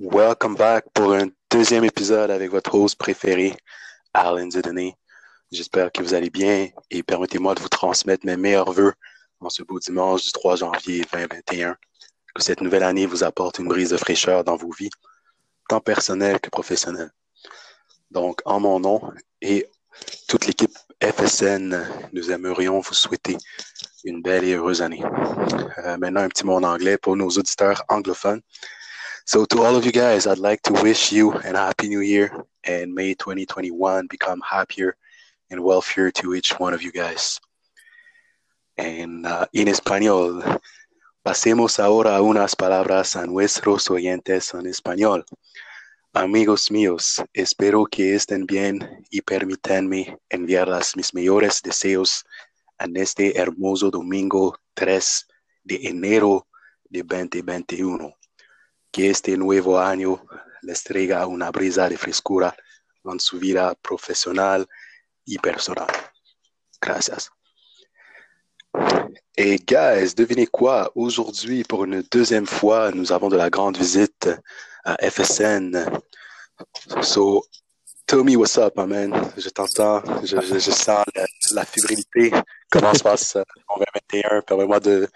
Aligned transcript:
Welcome 0.00 0.54
back 0.54 0.84
pour 0.94 1.12
un 1.12 1.26
deuxième 1.50 1.82
épisode 1.82 2.30
avec 2.30 2.52
votre 2.52 2.72
host 2.76 2.96
préféré, 2.96 3.56
Alan 4.14 4.48
Zedene. 4.48 4.92
J'espère 5.50 5.90
que 5.90 6.00
vous 6.04 6.14
allez 6.14 6.30
bien 6.30 6.68
et 6.88 7.02
permettez-moi 7.02 7.56
de 7.56 7.60
vous 7.60 7.68
transmettre 7.68 8.24
mes 8.24 8.36
meilleurs 8.36 8.70
voeux 8.70 8.92
en 9.40 9.50
ce 9.50 9.64
beau 9.64 9.80
dimanche 9.80 10.22
du 10.22 10.30
3 10.30 10.54
janvier 10.54 11.04
2021. 11.12 11.76
Que 12.32 12.42
cette 12.44 12.60
nouvelle 12.60 12.84
année 12.84 13.06
vous 13.06 13.24
apporte 13.24 13.58
une 13.58 13.66
brise 13.66 13.90
de 13.90 13.96
fraîcheur 13.96 14.44
dans 14.44 14.54
vos 14.54 14.70
vies, 14.70 14.90
tant 15.68 15.80
personnelles 15.80 16.38
que 16.38 16.48
professionnelles. 16.48 17.10
Donc, 18.12 18.40
en 18.44 18.60
mon 18.60 18.78
nom 18.78 19.00
et 19.42 19.66
toute 20.28 20.46
l'équipe 20.46 20.78
FSN, 21.02 21.84
nous 22.12 22.30
aimerions 22.30 22.78
vous 22.78 22.94
souhaiter 22.94 23.36
une 24.04 24.22
belle 24.22 24.44
et 24.44 24.54
heureuse 24.54 24.80
année. 24.80 25.02
Euh, 25.78 25.96
maintenant, 25.96 26.20
un 26.20 26.28
petit 26.28 26.46
mot 26.46 26.54
en 26.54 26.62
anglais 26.62 26.98
pour 26.98 27.16
nos 27.16 27.30
auditeurs 27.30 27.82
anglophones. 27.88 28.42
So, 29.28 29.44
to 29.44 29.62
all 29.62 29.76
of 29.76 29.84
you 29.84 29.92
guys, 29.92 30.26
I'd 30.26 30.38
like 30.38 30.62
to 30.62 30.72
wish 30.82 31.12
you 31.12 31.32
a 31.32 31.54
happy 31.54 31.86
new 31.86 32.00
year 32.00 32.32
and 32.64 32.94
may 32.94 33.12
2021 33.12 34.06
become 34.06 34.40
happier 34.40 34.96
and 35.50 35.62
wealthier 35.62 36.10
to 36.12 36.34
each 36.34 36.58
one 36.58 36.72
of 36.72 36.80
you 36.80 36.90
guys. 36.90 37.38
And 38.78 39.26
uh, 39.26 39.44
en 39.52 39.68
español, 39.68 40.42
pasemos 41.22 41.78
ahora 41.78 42.16
a 42.16 42.22
unas 42.22 42.56
palabras 42.56 43.16
a 43.16 43.26
nuestros 43.26 43.90
oyentes 43.90 44.54
en 44.54 44.64
español. 44.64 45.26
Amigos 46.14 46.70
míos, 46.70 47.22
espero 47.34 47.84
que 47.84 48.14
estén 48.14 48.46
bien 48.46 49.04
y 49.10 49.20
permítanme 49.20 50.16
enviarles 50.30 50.96
mis 50.96 51.12
mejores 51.12 51.60
deseos 51.60 52.24
en 52.78 52.96
este 52.96 53.38
hermoso 53.38 53.90
domingo 53.90 54.58
3 54.72 55.26
de 55.64 55.80
enero 55.82 56.46
de 56.88 57.02
2021. 57.02 58.17
Que 58.90 59.10
este 59.10 59.36
nuevo 59.36 59.78
año 59.78 60.24
les 60.62 60.82
traiga 60.82 61.26
una 61.26 61.50
brisa 61.50 61.88
de 61.88 61.96
frescura 61.96 62.54
en 63.04 63.20
su 63.20 63.38
vida 63.38 63.74
profesional 63.74 64.66
y 65.24 65.38
personal. 65.38 65.86
Gracias. 66.80 67.30
Et 69.36 69.58
guys, 69.64 70.14
devinez 70.14 70.46
quoi? 70.46 70.90
Aujourd'hui, 70.94 71.62
pour 71.64 71.84
une 71.84 72.02
deuxième 72.10 72.46
fois, 72.46 72.90
nous 72.92 73.12
avons 73.12 73.28
de 73.28 73.36
la 73.36 73.50
grande 73.50 73.76
visite 73.76 74.28
à 74.84 74.96
FSN. 75.10 75.86
So, 77.02 77.44
me 78.16 78.36
what's 78.36 78.56
up, 78.56 78.74
my 78.76 78.86
man? 78.86 79.12
Je 79.36 79.50
t'entends, 79.50 80.02
je, 80.24 80.70
sens 80.70 81.04
la, 81.52 81.64
fébrilité. 81.64 82.32
Comment 82.70 82.94
se 82.94 83.02
passe 83.02 83.36
en 83.36 83.78
2021? 84.12 84.42
Permets-moi 84.42 84.80
de, 84.80 85.08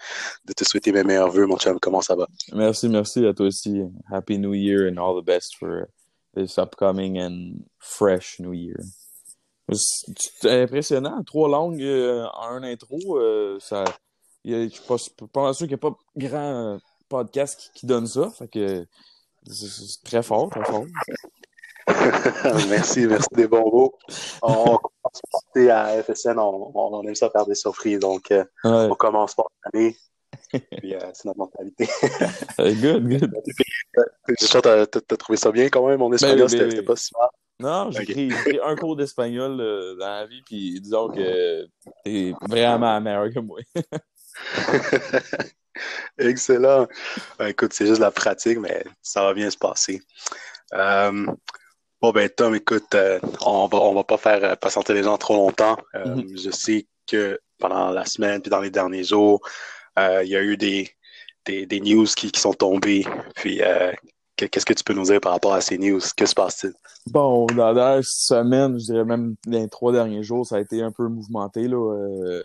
te 0.55 0.63
souhaiter 0.63 0.91
mes 0.91 1.03
meilleurs 1.03 1.29
voeux, 1.29 1.47
mon 1.47 1.57
chum. 1.57 1.79
Comment 1.79 2.01
ça 2.01 2.15
va? 2.15 2.27
Merci, 2.53 2.89
merci 2.89 3.25
à 3.25 3.33
toi 3.33 3.47
aussi. 3.47 3.81
Happy 4.11 4.37
New 4.37 4.53
Year 4.53 4.91
and 4.91 4.97
all 4.97 5.19
the 5.19 5.25
best 5.25 5.55
for 5.57 5.87
this 6.35 6.57
upcoming 6.57 7.19
and 7.19 7.65
fresh 7.79 8.39
New 8.39 8.53
Year. 8.53 8.77
C'est 9.71 10.63
impressionnant. 10.63 11.23
Trois 11.23 11.49
langues 11.49 11.81
euh, 11.81 12.25
en 12.33 12.49
un 12.49 12.63
intro. 12.63 13.17
Euh, 13.17 13.57
ça, 13.59 13.85
je 14.45 14.67
suis 14.69 14.81
pas, 14.87 14.97
pas 15.31 15.53
sûr 15.53 15.67
qu'il 15.67 15.77
n'y 15.77 15.87
a 15.87 15.89
pas 15.89 15.97
grand 16.15 16.77
podcast 17.09 17.71
qui, 17.73 17.87
donne 17.87 18.05
ça. 18.05 18.29
C'est 18.37 20.03
très 20.03 20.21
fort, 20.21 20.49
très 20.49 20.63
fort. 20.63 20.85
merci, 22.69 23.05
merci 23.07 23.27
des 23.33 23.47
bons 23.47 23.69
mots. 23.71 23.97
On 24.41 24.77
commence 24.77 25.21
par 25.31 25.77
à 25.77 26.03
FSN, 26.03 26.39
on, 26.39 26.71
on, 26.73 27.03
aime 27.07 27.15
ça 27.15 27.29
faire 27.29 27.45
des 27.45 27.55
surprises. 27.55 27.99
Donc, 27.99 28.31
euh, 28.31 28.43
ouais. 28.63 28.87
on 28.91 28.95
commence 28.95 29.35
par 29.35 29.47
l'année. 29.65 29.95
Puis, 30.51 30.95
euh, 30.95 30.99
c'est 31.13 31.25
notre 31.25 31.39
mentalité. 31.39 31.87
good, 32.81 33.07
good. 33.07 33.33
Je 34.27 34.59
t'as 34.59 34.81
as 34.81 35.17
trouvé 35.17 35.37
ça 35.37 35.51
bien 35.51 35.69
quand 35.69 35.87
même, 35.87 35.99
mon 35.99 36.11
espagnol, 36.13 36.47
ben, 36.49 36.49
c'était 36.49 36.81
pas 36.81 36.95
si 36.95 37.11
mal. 37.19 37.29
Non, 37.59 37.91
j'ai 37.91 38.01
okay. 38.01 38.29
pris, 38.29 38.59
un 38.63 38.75
cours 38.75 38.95
d'espagnol 38.95 39.61
euh, 39.61 39.95
dans 39.95 40.07
la 40.07 40.25
vie, 40.25 40.41
puis 40.45 40.81
disons 40.81 41.09
que 41.09 41.67
t'es 42.03 42.33
vraiment 42.49 42.99
meilleur 42.99 43.29
que 43.31 43.39
moi. 43.39 43.59
Excellent. 46.17 46.87
Ben, 47.37 47.47
écoute, 47.47 47.73
c'est 47.73 47.85
juste 47.85 48.01
la 48.01 48.11
pratique, 48.11 48.57
mais 48.59 48.83
ça 49.01 49.23
va 49.23 49.33
bien 49.33 49.49
se 49.49 49.57
passer. 49.57 50.01
Euh, 50.73 51.25
bon, 52.03 52.11
ben, 52.11 52.29
Tom, 52.29 52.53
écoute, 52.53 52.93
euh, 52.95 53.17
on 53.45 53.67
va, 53.67 53.77
on 53.79 53.93
va 53.93 54.03
pas 54.03 54.17
faire 54.17 54.43
euh, 54.43 54.55
patienter 54.55 54.93
les 54.93 55.03
gens 55.03 55.17
trop 55.17 55.35
longtemps. 55.35 55.77
Euh, 55.95 56.15
mm 56.15 56.19
-hmm. 56.19 56.43
Je 56.43 56.51
sais 56.51 56.85
que 57.07 57.39
pendant 57.59 57.91
la 57.91 58.05
semaine, 58.05 58.41
puis 58.41 58.49
dans 58.49 58.59
les 58.59 58.69
derniers 58.69 59.05
jours, 59.05 59.39
il 59.97 60.27
y 60.27 60.35
a 60.35 60.41
eu 60.41 60.57
des, 60.57 60.89
des, 61.45 61.65
des 61.65 61.79
news 61.79 62.07
qui, 62.17 62.29
qui, 62.31 62.39
sont 62.41 62.53
tombées. 62.53 63.05
Puis, 63.35 63.61
qu'est-ce 64.35 64.65
que 64.65 64.73
tu 64.73 64.83
peux 64.83 64.93
nous 64.93 65.09
dire 65.11 65.21
par 65.21 65.31
rapport 65.31 65.53
à 65.53 65.61
ces 65.61 65.77
news? 65.77 66.01
Que 66.17 66.25
se 66.25 66.35
passe-t-il? 66.35 66.73
Bon, 67.07 67.45
dans 67.57 67.67
la 67.71 67.73
dernière 67.73 68.03
semaine, 68.03 68.71
je 68.79 68.85
dirais 68.91 69.05
même 69.05 69.35
les 69.45 69.69
trois 69.69 69.93
derniers 69.93 70.23
jours, 70.23 70.45
ça 70.45 70.55
a 70.57 70.59
été 70.59 70.81
un 70.81 70.91
peu 70.91 71.07
mouvementé. 71.07 71.61
Là. 71.73 71.77
Euh, 71.77 72.43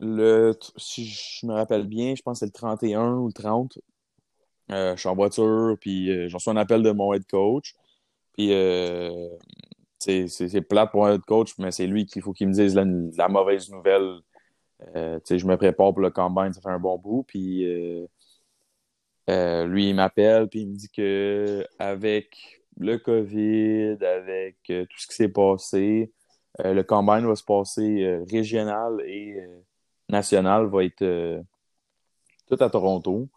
le, 0.00 0.52
si 0.76 1.04
je 1.06 1.46
me 1.46 1.54
rappelle 1.54 1.86
bien, 1.86 2.14
je 2.16 2.22
pense 2.22 2.36
que 2.36 2.40
c'est 2.40 2.52
le 2.54 2.58
31 2.58 3.14
ou 3.20 3.26
le 3.28 3.32
30. 3.32 3.78
Euh, 4.72 4.94
je 4.96 5.00
suis 5.00 5.08
en 5.08 5.14
voiture, 5.14 5.76
puis 5.82 6.28
j'en 6.30 6.40
suis 6.40 6.50
un 6.50 6.56
appel 6.64 6.82
de 6.82 6.92
mon 6.92 7.12
head 7.14 7.26
coach. 7.26 7.74
Puis 8.34 8.52
euh, 8.52 9.28
c'est 9.98 10.60
plate 10.68 10.90
pour 10.90 11.06
un 11.06 11.14
head 11.14 11.22
coach, 11.22 11.54
mais 11.58 11.72
c'est 11.72 11.86
lui 11.86 12.06
qu'il 12.06 12.22
faut 12.22 12.32
qu'il 12.32 12.48
me 12.48 12.52
dise 12.52 12.74
la, 12.74 13.28
mauvaise 13.28 13.70
nouvelle. 13.70 14.20
je 14.94 15.46
me 15.46 15.56
prépare 15.56 15.92
pour 15.92 16.00
le 16.00 16.10
combine, 16.10 16.52
ça 16.52 16.60
fait 16.60 16.70
un 16.70 16.78
bon 16.78 16.98
bout. 16.98 17.24
Puis 17.24 17.64
lui, 19.28 19.88
il 19.88 19.94
m'appelle, 19.94 20.48
puis 20.48 20.60
il 20.62 20.68
me 20.68 20.76
dit 20.76 20.90
que 20.90 21.66
avec 21.78 22.62
le 22.78 22.96
COVID, 22.96 24.04
avec 24.04 24.56
tout 24.64 24.98
ce 24.98 25.06
qui 25.06 25.14
s'est 25.14 25.28
passé, 25.28 26.12
le 26.58 26.82
combine 26.82 27.26
va 27.26 27.36
se 27.36 27.44
passer 27.44 28.22
régional 28.30 29.02
et 29.06 29.36
national 30.10 30.66
va 30.66 30.84
être 30.84 31.02
euh, 31.02 31.40
tout 32.46 32.62
à 32.62 32.68
Toronto. 32.68 33.28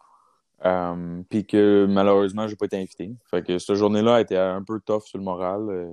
Euh, 0.66 1.22
puis 1.28 1.46
que 1.46 1.86
malheureusement, 1.88 2.48
j'ai 2.48 2.56
pas 2.56 2.66
été 2.66 2.78
invité. 2.78 3.10
Fait 3.30 3.42
que 3.42 3.58
cette 3.58 3.74
journée-là 3.76 4.16
a 4.16 4.20
été 4.20 4.36
un 4.36 4.62
peu 4.62 4.80
tough 4.80 5.02
sur 5.04 5.18
le 5.18 5.24
moral. 5.24 5.68
Euh, 5.68 5.92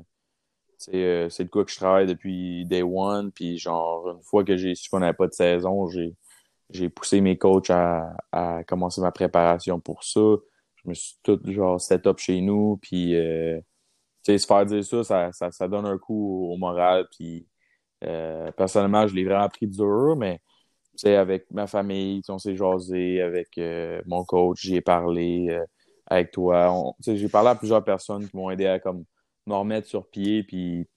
c'est, 0.77 1.29
c'est 1.29 1.45
de 1.45 1.49
quoi 1.49 1.65
que 1.65 1.71
je 1.71 1.77
travaille 1.77 2.07
depuis 2.07 2.65
day 2.65 2.81
one. 2.81 3.31
Puis 3.31 3.57
genre, 3.57 4.09
une 4.09 4.21
fois 4.23 4.43
que 4.43 4.57
j'ai 4.57 4.75
su 4.75 4.89
qu'on 4.89 4.99
n'avait 4.99 5.13
pas 5.13 5.27
de 5.27 5.33
saison, 5.33 5.87
j'ai, 5.89 6.89
poussé 6.89 7.21
mes 7.21 7.37
coachs 7.37 7.69
à, 7.69 8.15
à 8.31 8.63
commencer 8.63 9.01
ma 9.01 9.11
préparation 9.11 9.79
pour 9.79 10.03
ça. 10.03 10.21
Je 10.83 10.89
me 10.89 10.93
suis 10.93 11.15
tout 11.23 11.39
genre 11.45 11.79
set 11.79 12.07
up 12.07 12.17
chez 12.19 12.41
nous. 12.41 12.79
Puis 12.81 13.15
euh, 13.15 13.59
se 14.25 14.37
faire 14.37 14.65
dire 14.65 14.83
ça, 14.85 15.03
ça, 15.03 15.31
ça, 15.33 15.51
ça, 15.51 15.67
donne 15.67 15.85
un 15.85 15.97
coup 15.97 16.49
au 16.51 16.57
moral. 16.57 17.07
Puis 17.11 17.47
personnellement, 18.57 19.05
je 19.07 19.15
l'ai 19.15 19.25
vraiment 19.25 19.49
pris 19.49 19.67
dur, 19.67 20.15
mais 20.17 20.41
sais, 20.95 21.15
avec 21.15 21.49
ma 21.51 21.67
famille, 21.67 22.21
on 22.29 22.37
s'est 22.37 22.55
jasé, 22.55 23.21
avec 23.21 23.57
euh, 23.57 24.01
mon 24.05 24.23
coach, 24.23 24.61
j'y 24.61 24.75
ai 24.75 24.81
parlé, 24.81 25.47
euh, 25.49 25.65
avec 26.07 26.31
toi. 26.31 26.93
J'ai 26.99 27.29
parlé 27.29 27.49
à 27.49 27.55
plusieurs 27.55 27.83
personnes 27.83 28.27
qui 28.27 28.35
m'ont 28.35 28.49
aidé 28.51 28.67
à 28.67 28.79
comme, 28.79 29.05
me 29.47 29.55
remettre 29.55 29.87
sur 29.87 30.07
pied, 30.07 30.43
puis 30.43 30.87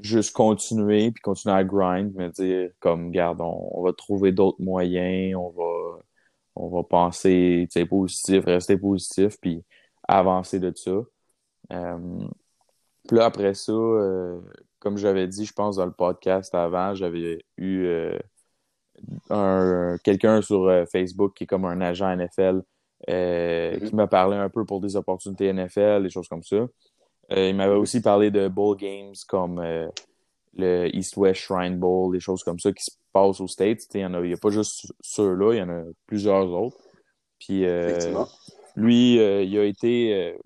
juste 0.00 0.32
continuer, 0.34 1.10
puis 1.12 1.22
continuer 1.22 1.54
à 1.54 1.64
grind, 1.64 2.14
me 2.14 2.28
dire 2.28 2.70
comme, 2.80 3.10
garde, 3.12 3.40
on, 3.40 3.82
va 3.82 3.92
trouver 3.92 4.32
d'autres 4.32 4.60
moyens, 4.60 5.36
on 5.36 5.50
va, 5.50 6.02
on 6.56 6.68
va 6.68 6.82
penser 6.82 7.68
positif, 7.88 8.44
rester 8.44 8.76
positif, 8.76 9.38
puis 9.40 9.62
avancer 10.08 10.58
de 10.58 10.72
ça. 10.74 10.90
Euh, 11.72 12.18
puis 13.06 13.16
là, 13.16 13.26
après 13.26 13.54
ça, 13.54 13.72
comme 14.82 14.98
j'avais 14.98 15.28
dit, 15.28 15.44
je 15.44 15.52
pense, 15.52 15.76
dans 15.76 15.86
le 15.86 15.92
podcast 15.92 16.52
avant, 16.56 16.92
j'avais 16.96 17.38
eu 17.56 17.84
euh, 17.84 18.18
un, 19.30 19.96
quelqu'un 20.02 20.42
sur 20.42 20.64
euh, 20.64 20.84
Facebook 20.90 21.34
qui 21.34 21.44
est 21.44 21.46
comme 21.46 21.64
un 21.64 21.80
agent 21.80 22.16
NFL 22.16 22.62
euh, 23.08 23.76
mm-hmm. 23.76 23.88
qui 23.88 23.94
m'a 23.94 24.08
parlé 24.08 24.36
un 24.36 24.48
peu 24.48 24.64
pour 24.64 24.80
des 24.80 24.96
opportunités 24.96 25.52
NFL, 25.52 26.02
des 26.02 26.10
choses 26.10 26.26
comme 26.26 26.42
ça. 26.42 26.66
Il 27.30 27.54
m'avait 27.54 27.76
aussi 27.76 28.02
parlé 28.02 28.32
de 28.32 28.48
bowl 28.48 28.76
games 28.76 29.14
comme 29.28 29.62
le 30.54 30.94
East-West 30.94 31.40
Shrine 31.40 31.78
Bowl, 31.78 32.12
des 32.12 32.20
choses 32.20 32.42
comme 32.42 32.58
ça 32.58 32.72
qui 32.72 32.82
se 32.82 32.90
passent 33.12 33.40
aux 33.40 33.46
States. 33.46 33.82
Il 33.94 34.06
n'y 34.06 34.32
a, 34.32 34.34
a, 34.34 34.36
pas 34.36 34.50
juste 34.50 34.92
ceux-là, 35.00 35.54
il 35.54 35.58
y 35.58 35.62
en 35.62 35.70
a 35.70 35.82
plusieurs 36.06 36.50
autres. 36.50 36.76
Puis 37.38 37.64
lui, 38.76 39.14
il 39.14 39.58
a 39.58 39.64
été 39.64 40.36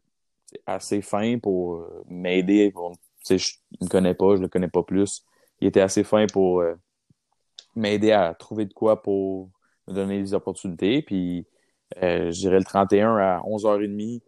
assez 0.67 1.03
fin 1.03 1.39
pour 1.41 1.85
m'aider. 2.09 2.71
Pour, 2.71 2.93
je 3.29 3.55
ne 3.81 3.89
connais 3.89 4.15
pas, 4.15 4.37
je 4.37 4.43
le 4.43 4.49
connais 4.49 4.69
pas 4.69 4.83
plus. 4.83 5.25
Il 5.61 5.69
était 5.69 5.81
assez 5.81 6.05
fin 6.05 6.27
pour 6.33 6.63
m'aider 7.77 8.13
à 8.13 8.35
trouver 8.35 8.65
de 8.65 8.73
quoi 8.73 9.03
pour 9.03 9.51
me 9.87 9.95
donner 9.95 10.21
des 10.21 10.35
opportunités. 10.35 11.03
Puis, 11.03 11.47
euh, 12.03 12.33
je 12.33 12.41
dirais 12.41 12.59
le 12.59 12.65
31 12.65 13.17
à 13.17 13.41
11h30, 13.45 14.23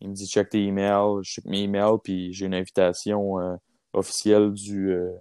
il 0.00 0.08
me 0.08 0.14
dit 0.14 0.26
check 0.26 0.48
tes 0.50 0.64
emails, 0.64 1.22
je 1.22 1.32
check 1.32 1.44
mes 1.44 1.62
emails, 1.62 1.98
puis 2.02 2.32
j'ai 2.32 2.46
une 2.46 2.54
invitation 2.54 3.38
euh, 3.38 3.56
officielle 3.92 4.52
du 4.52 4.92
euh, 4.92 5.12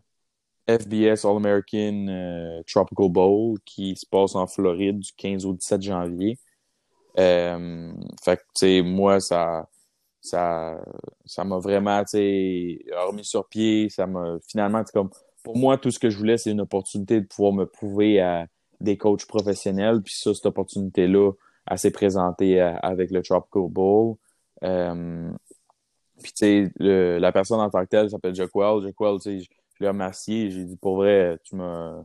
FBS 0.68 1.26
All-American 1.26 2.08
euh, 2.08 2.62
Tropical 2.68 3.10
Bowl 3.10 3.58
qui 3.66 3.96
se 3.96 4.06
passe 4.06 4.36
en 4.36 4.48
Floride 4.48 5.00
du 5.00 5.12
15 5.18 5.46
au 5.46 5.54
17 5.54 5.82
janvier. 5.82 6.40
Euh, 7.20 7.92
fait 8.24 8.38
que, 8.38 8.42
tu 8.42 8.50
sais, 8.56 8.82
moi, 8.82 9.20
ça 9.20 9.68
ça 10.22 10.82
ça 11.26 11.44
m'a 11.44 11.58
vraiment, 11.58 12.04
remis 12.04 13.26
sur 13.26 13.48
pied. 13.48 13.90
Ça 13.90 14.08
m'a, 14.08 14.38
finalement, 14.48 14.84
comme, 14.94 15.10
pour 15.44 15.58
moi, 15.58 15.78
tout 15.78 15.92
ce 15.92 16.00
que 16.00 16.10
je 16.10 16.18
voulais, 16.18 16.38
c'est 16.38 16.52
une 16.52 16.62
opportunité 16.62 17.22
de 17.22 17.26
pouvoir 17.26 17.54
me 17.54 17.66
prouver 17.66 18.22
à 18.22 18.48
des 18.80 18.98
coachs 18.98 19.26
professionnels. 19.26 20.02
Puis 20.02 20.16
ça, 20.16 20.34
cette 20.34 20.46
opportunité-là, 20.46 21.32
elle 21.70 21.78
s'est 21.78 21.92
présentée 21.92 22.62
euh, 22.62 22.76
avec 22.82 23.12
le 23.12 23.22
Tropical 23.22 23.70
Bowl. 23.70 24.16
Euh, 24.64 25.32
puis, 26.22 26.34
tu 26.34 26.38
sais, 26.38 26.72
la 26.78 27.32
personne 27.32 27.60
en 27.60 27.70
tant 27.70 27.84
que 27.84 27.90
telle 27.90 28.10
s'appelle 28.10 28.36
Jackwell. 28.36 28.84
Jackwell, 28.84 29.18
tu 29.20 29.40
sais, 29.40 29.40
je 29.40 29.84
l'ai 29.84 29.88
remercié. 29.88 30.52
J'ai 30.52 30.66
dit, 30.66 30.78
pour 30.78 30.98
vrai, 30.98 31.40
tu 31.44 31.56
me, 31.56 32.04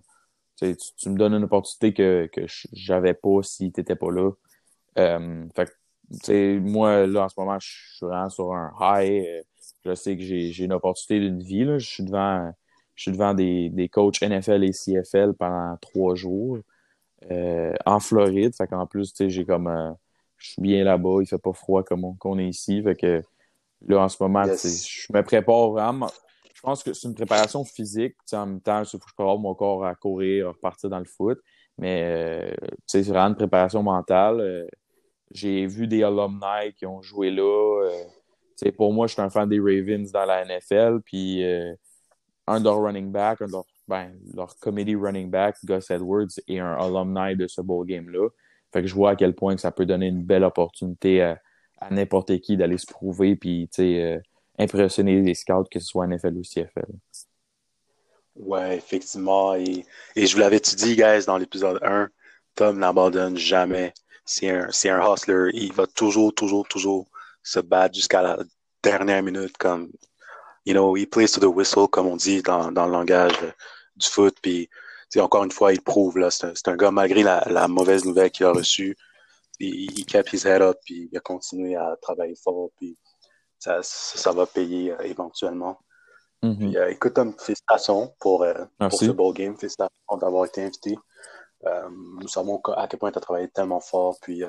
tu, 0.57 0.75
tu, 0.97 1.11
me 1.11 1.17
donnes 1.17 1.35
une 1.35 1.45
opportunité 1.45 1.93
que, 1.93 2.29
que 2.33 2.47
j'avais 2.73 3.15
pas 3.15 3.43
si 3.43 3.71
tu 3.73 3.81
n'étais 3.81 3.97
pas 3.97 4.11
là. 4.11 4.31
Euh, 4.99 5.45
fait 5.55 5.71
moi, 6.61 7.07
là, 7.07 7.25
en 7.25 7.29
ce 7.29 7.35
moment, 7.39 7.59
je 7.59 7.69
suis 7.69 8.07
vraiment 8.07 8.29
sur 8.29 8.53
un 8.53 8.73
high. 8.81 9.43
Je 9.85 9.95
sais 9.95 10.17
que 10.17 10.23
j'ai 10.23 10.65
une 10.65 10.73
opportunité 10.73 11.21
d'une 11.21 11.43
vie. 11.43 11.65
Là. 11.65 11.79
Je 11.79 11.87
suis 11.87 12.05
devant, 12.05 12.53
je 12.95 13.03
suis 13.03 13.13
devant 13.13 13.35
des, 13.35 13.71
des 13.71 13.89
coachs 13.89 14.21
NFL 14.23 14.65
et 14.65 14.73
CFL 14.73 15.35
pendant 15.35 15.77
trois 15.81 16.15
jours 16.15 16.59
euh, 17.31 17.75
en 17.85 18.01
Floride. 18.01 18.55
Fait 18.55 18.67
qu'en 18.67 18.87
plus, 18.87 19.13
j'ai 19.19 19.45
comme. 19.45 19.69
Euh, 19.69 19.93
je 20.39 20.51
suis 20.51 20.63
bien 20.63 20.85
là-bas, 20.85 21.21
il 21.23 21.27
fait 21.27 21.39
pas 21.39 21.55
froid 21.55 21.83
comme 21.83 22.17
qu'on 22.19 22.39
est 22.39 22.49
ici. 22.49 22.83
Fait 22.83 22.95
que 22.95 23.23
là, 23.87 24.01
en 24.03 24.09
ce 24.09 24.23
moment, 24.23 24.45
je 24.45 25.13
me 25.13 25.23
prépare 25.23 25.71
vraiment. 25.71 26.11
Je 26.53 26.61
pense 26.61 26.83
que 26.83 26.93
c'est 26.93 27.09
une 27.09 27.15
préparation 27.15 27.65
physique. 27.65 28.17
En 28.33 28.47
même 28.47 28.61
temps, 28.61 28.81
il 28.81 28.87
faut 28.87 28.99
que 28.99 29.05
je 29.09 29.15
prépare 29.15 29.39
mon 29.39 29.55
corps 29.55 29.87
à 29.87 29.95
courir, 29.95 30.49
à 30.49 30.51
repartir 30.51 30.91
dans 30.91 30.99
le 30.99 31.07
foot. 31.07 31.39
Mais 31.79 32.03
euh, 32.05 32.55
c'est 32.87 33.03
vraiment 33.03 33.29
une 33.29 33.35
préparation 33.35 33.83
mentale. 33.83 34.69
Euh, 35.29 35.33
j'ai 35.33 35.67
vu 35.67 35.87
des 35.87 36.03
alumni 36.03 36.73
qui 36.77 36.87
ont 36.87 37.03
joué 37.03 37.31
là. 37.31 37.91
Euh, 38.63 38.71
pour 38.77 38.93
moi, 38.93 39.07
je 39.07 39.13
suis 39.13 39.23
un 39.23 39.31
fan 39.31 39.49
des 39.49 39.59
Ravens 39.59 40.11
dans 40.13 40.25
la 40.25 40.45
NFL. 40.45 41.01
Puis 41.05 41.45
un 42.47 42.61
de 42.61 42.65
leurs 42.65 42.81
running 42.81 43.11
back, 43.11 43.43
un 43.43 43.47
de 43.47 43.53
ben, 43.89 44.13
leur 44.35 44.57
committee 44.59 44.97
running 44.97 45.31
back, 45.31 45.57
Gus 45.65 45.91
Edwards, 45.91 46.41
est 46.49 46.59
un 46.59 46.75
alumni 46.75 47.37
de 47.37 47.47
ce 47.47 47.61
beau 47.61 47.85
game-là. 47.85 48.29
Fait 48.73 48.83
que 48.83 48.89
je 48.89 48.95
vois 48.95 49.11
à 49.11 49.17
quel 49.17 49.35
point 49.35 49.55
que 49.55 49.61
ça 49.61 49.71
peut 49.71 49.87
donner 49.87 50.09
une 50.09 50.25
belle 50.25 50.45
opportunité 50.45 51.23
à, 51.23 51.41
à 51.79 51.91
n'importe 51.91 52.39
qui 52.41 52.57
d'aller 52.57 52.79
se 52.79 52.87
prouver 52.87 53.37
puis 53.37 53.69
euh, 53.79 54.19
impressionner 54.59 55.21
les 55.21 55.35
scouts, 55.35 55.65
que 55.71 55.79
ce 55.79 55.87
soit 55.87 56.07
NFL 56.07 56.37
ou 56.37 56.43
CFL. 56.43 56.87
Ouais, 58.35 58.77
effectivement. 58.77 59.55
Et, 59.55 59.85
et 60.15 60.27
je 60.27 60.35
vous 60.35 60.41
l'avais 60.41 60.61
dit, 60.61 60.97
guys, 60.97 61.27
dans 61.27 61.39
l'épisode 61.39 61.79
1, 61.83 62.09
Tom 62.55 62.79
n'abandonne 62.79 63.37
jamais. 63.37 63.93
C'est 64.27 64.51
un, 64.51 64.69
un 64.69 65.15
hustler. 65.15 65.51
Il 65.55 65.73
va 65.73 65.87
toujours, 65.87 66.35
toujours, 66.35 66.67
toujours 66.69 67.07
se 67.43 67.61
battre 67.61 67.95
jusqu'à 67.95 68.23
la 68.23 68.39
dernière 68.83 69.23
minute. 69.23 69.57
Comme, 69.57 69.91
you 70.65 70.75
know, 70.75 70.97
he 70.97 71.07
plays 71.07 71.29
to 71.33 71.41
the 71.41 71.45
whistle, 71.45 71.89
comme 71.89 72.07
on 72.07 72.17
dit 72.17 72.43
dans, 72.43 72.73
dans 72.73 72.87
le 72.87 72.93
langage 72.93 73.39
du 73.95 74.07
foot. 74.07 74.37
Puis, 74.43 74.69
encore 75.17 75.45
une 75.45 75.53
fois, 75.53 75.73
il 75.73 75.81
prouve. 75.81 76.19
C'est 76.31 76.45
un, 76.45 76.73
un, 76.73 76.77
gars, 76.77 76.91
malgré 76.91 77.23
la, 77.23 77.45
la 77.49 77.69
mauvaise 77.69 78.05
nouvelle 78.05 78.31
qu'il 78.31 78.47
a 78.47 78.53
reçue, 78.53 78.97
il, 79.59 80.05
kept 80.07 80.33
his 80.33 80.47
head 80.47 80.63
up, 80.63 80.79
puis 80.85 81.09
il 81.11 81.17
a 81.17 81.21
continué 81.21 81.77
à 81.77 81.97
travailler 82.01 82.37
fort, 82.37 82.71
puis 82.77 82.97
ça, 83.59 83.81
ça, 83.83 84.33
va 84.33 84.47
payer 84.47 84.93
euh, 84.93 85.01
éventuellement. 85.01 85.79
Mm-hmm. 86.43 86.57
puis, 86.59 86.77
euh, 86.77 86.91
écoute, 86.91 87.15
Tom, 87.15 87.35
félicitations 87.39 88.15
pour, 88.19 88.43
euh, 88.43 88.65
pour 88.79 88.93
ce 88.93 89.11
beau 89.11 89.33
game. 89.33 89.57
Félicitations 89.57 90.17
d'avoir 90.21 90.45
été 90.45 90.63
invité. 90.63 90.97
Nous 91.63 92.29
savons 92.29 92.61
à 92.77 92.87
quel 92.89 92.99
point 92.99 93.13
tu 93.13 93.19
as 93.19 93.23
travaillé 93.23 93.49
tellement 93.49 93.81
fort, 93.81 94.17
puis 94.21 94.43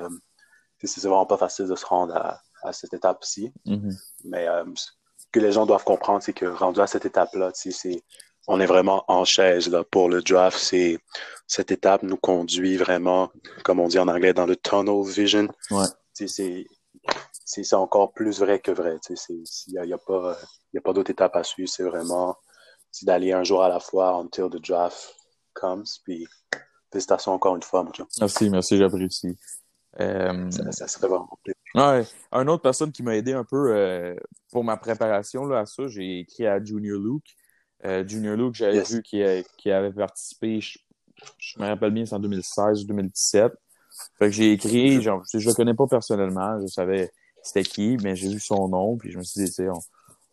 c'est 0.82 1.00
vraiment 1.02 1.26
pas 1.26 1.36
facile 1.36 1.66
de 1.66 1.74
se 1.74 1.86
rendre 1.86 2.16
à, 2.16 2.40
à 2.62 2.72
cette 2.72 2.94
étape-ci. 2.94 3.52
Mm-hmm. 3.66 3.96
Mais 4.24 4.46
ce 4.74 4.90
que 5.32 5.40
les 5.40 5.52
gens 5.52 5.66
doivent 5.66 5.84
comprendre, 5.84 6.22
c'est 6.22 6.32
que 6.32 6.46
rendu 6.46 6.80
à 6.80 6.86
cette 6.86 7.06
étape-là, 7.06 7.50
c'est 7.54 8.02
on 8.50 8.60
est 8.60 8.66
vraiment 8.66 9.04
en 9.08 9.24
chaise 9.24 9.68
là, 9.68 9.84
pour 9.84 10.08
le 10.08 10.22
draft. 10.22 10.58
C'est 10.58 10.98
cette 11.46 11.70
étape 11.70 12.02
nous 12.02 12.16
conduit 12.16 12.76
vraiment, 12.76 13.30
comme 13.62 13.78
on 13.78 13.88
dit 13.88 13.98
en 13.98 14.08
anglais, 14.08 14.32
dans 14.32 14.46
le 14.46 14.56
tunnel 14.56 15.04
vision. 15.04 15.48
Ouais. 15.70 15.84
C'est 16.14 17.74
encore 17.74 18.12
plus 18.12 18.40
vrai 18.40 18.58
que 18.58 18.70
vrai. 18.70 18.96
Il 19.28 19.44
n'y 19.68 19.78
a, 19.78 19.84
y 19.84 19.92
a, 19.92 19.98
pas, 19.98 20.36
pas 20.82 20.92
d'autre 20.92 21.10
étape 21.10 21.36
à 21.36 21.44
suivre. 21.44 21.70
C'est 21.70 21.82
vraiment 21.82 22.36
d'aller 23.02 23.32
un 23.32 23.44
jour 23.44 23.62
à 23.62 23.68
la 23.68 23.80
fois 23.80 24.14
until 24.18 24.48
the 24.50 24.60
draft 24.62 25.14
comes. 25.52 25.84
Puis 26.04 26.26
félicitations 26.90 27.32
encore 27.32 27.56
une 27.56 27.62
fois, 27.62 27.82
mon 27.82 27.92
Merci, 28.20 28.50
merci, 28.50 28.76
j'apprécie. 28.76 29.36
Euh... 30.00 30.50
Ça, 30.50 30.70
ça, 30.72 30.88
serait 30.88 31.08
vraiment 31.08 31.28
Ouais. 31.74 32.04
Une 32.32 32.48
autre 32.48 32.62
personne 32.62 32.92
qui 32.92 33.02
m'a 33.02 33.16
aidé 33.16 33.32
un 33.32 33.44
peu 33.44 33.74
euh, 33.74 34.14
pour 34.52 34.64
ma 34.64 34.76
préparation 34.76 35.44
là, 35.46 35.60
à 35.60 35.66
ça, 35.66 35.86
j'ai 35.88 36.20
écrit 36.20 36.46
à 36.46 36.62
Junior 36.62 36.98
Luke. 36.98 37.36
Euh, 37.84 38.06
Junior 38.06 38.36
Luke, 38.36 38.54
j'avais 38.54 38.82
vu 38.82 39.02
qui, 39.02 39.22
avait 39.22 39.92
participé, 39.92 40.60
je, 40.60 41.60
me 41.60 41.66
rappelle 41.66 41.92
bien, 41.92 42.06
c'est 42.06 42.14
en 42.14 42.20
2016 42.20 42.82
ou 42.82 42.86
2017. 42.86 43.52
Fait 44.18 44.26
que 44.26 44.30
j'ai 44.30 44.52
écrit, 44.52 45.02
genre, 45.02 45.22
je, 45.32 45.46
le 45.46 45.54
connais 45.54 45.74
pas 45.74 45.86
personnellement, 45.86 46.60
je 46.60 46.66
savais 46.66 47.10
c'était 47.42 47.62
qui, 47.68 47.96
mais 48.02 48.16
j'ai 48.16 48.28
vu 48.28 48.40
son 48.40 48.68
nom, 48.68 48.96
puis 48.96 49.10
je 49.12 49.18
me 49.18 49.22
suis 49.22 49.44
dit, 49.44 49.52
tu 49.52 49.68
on, 49.68 49.78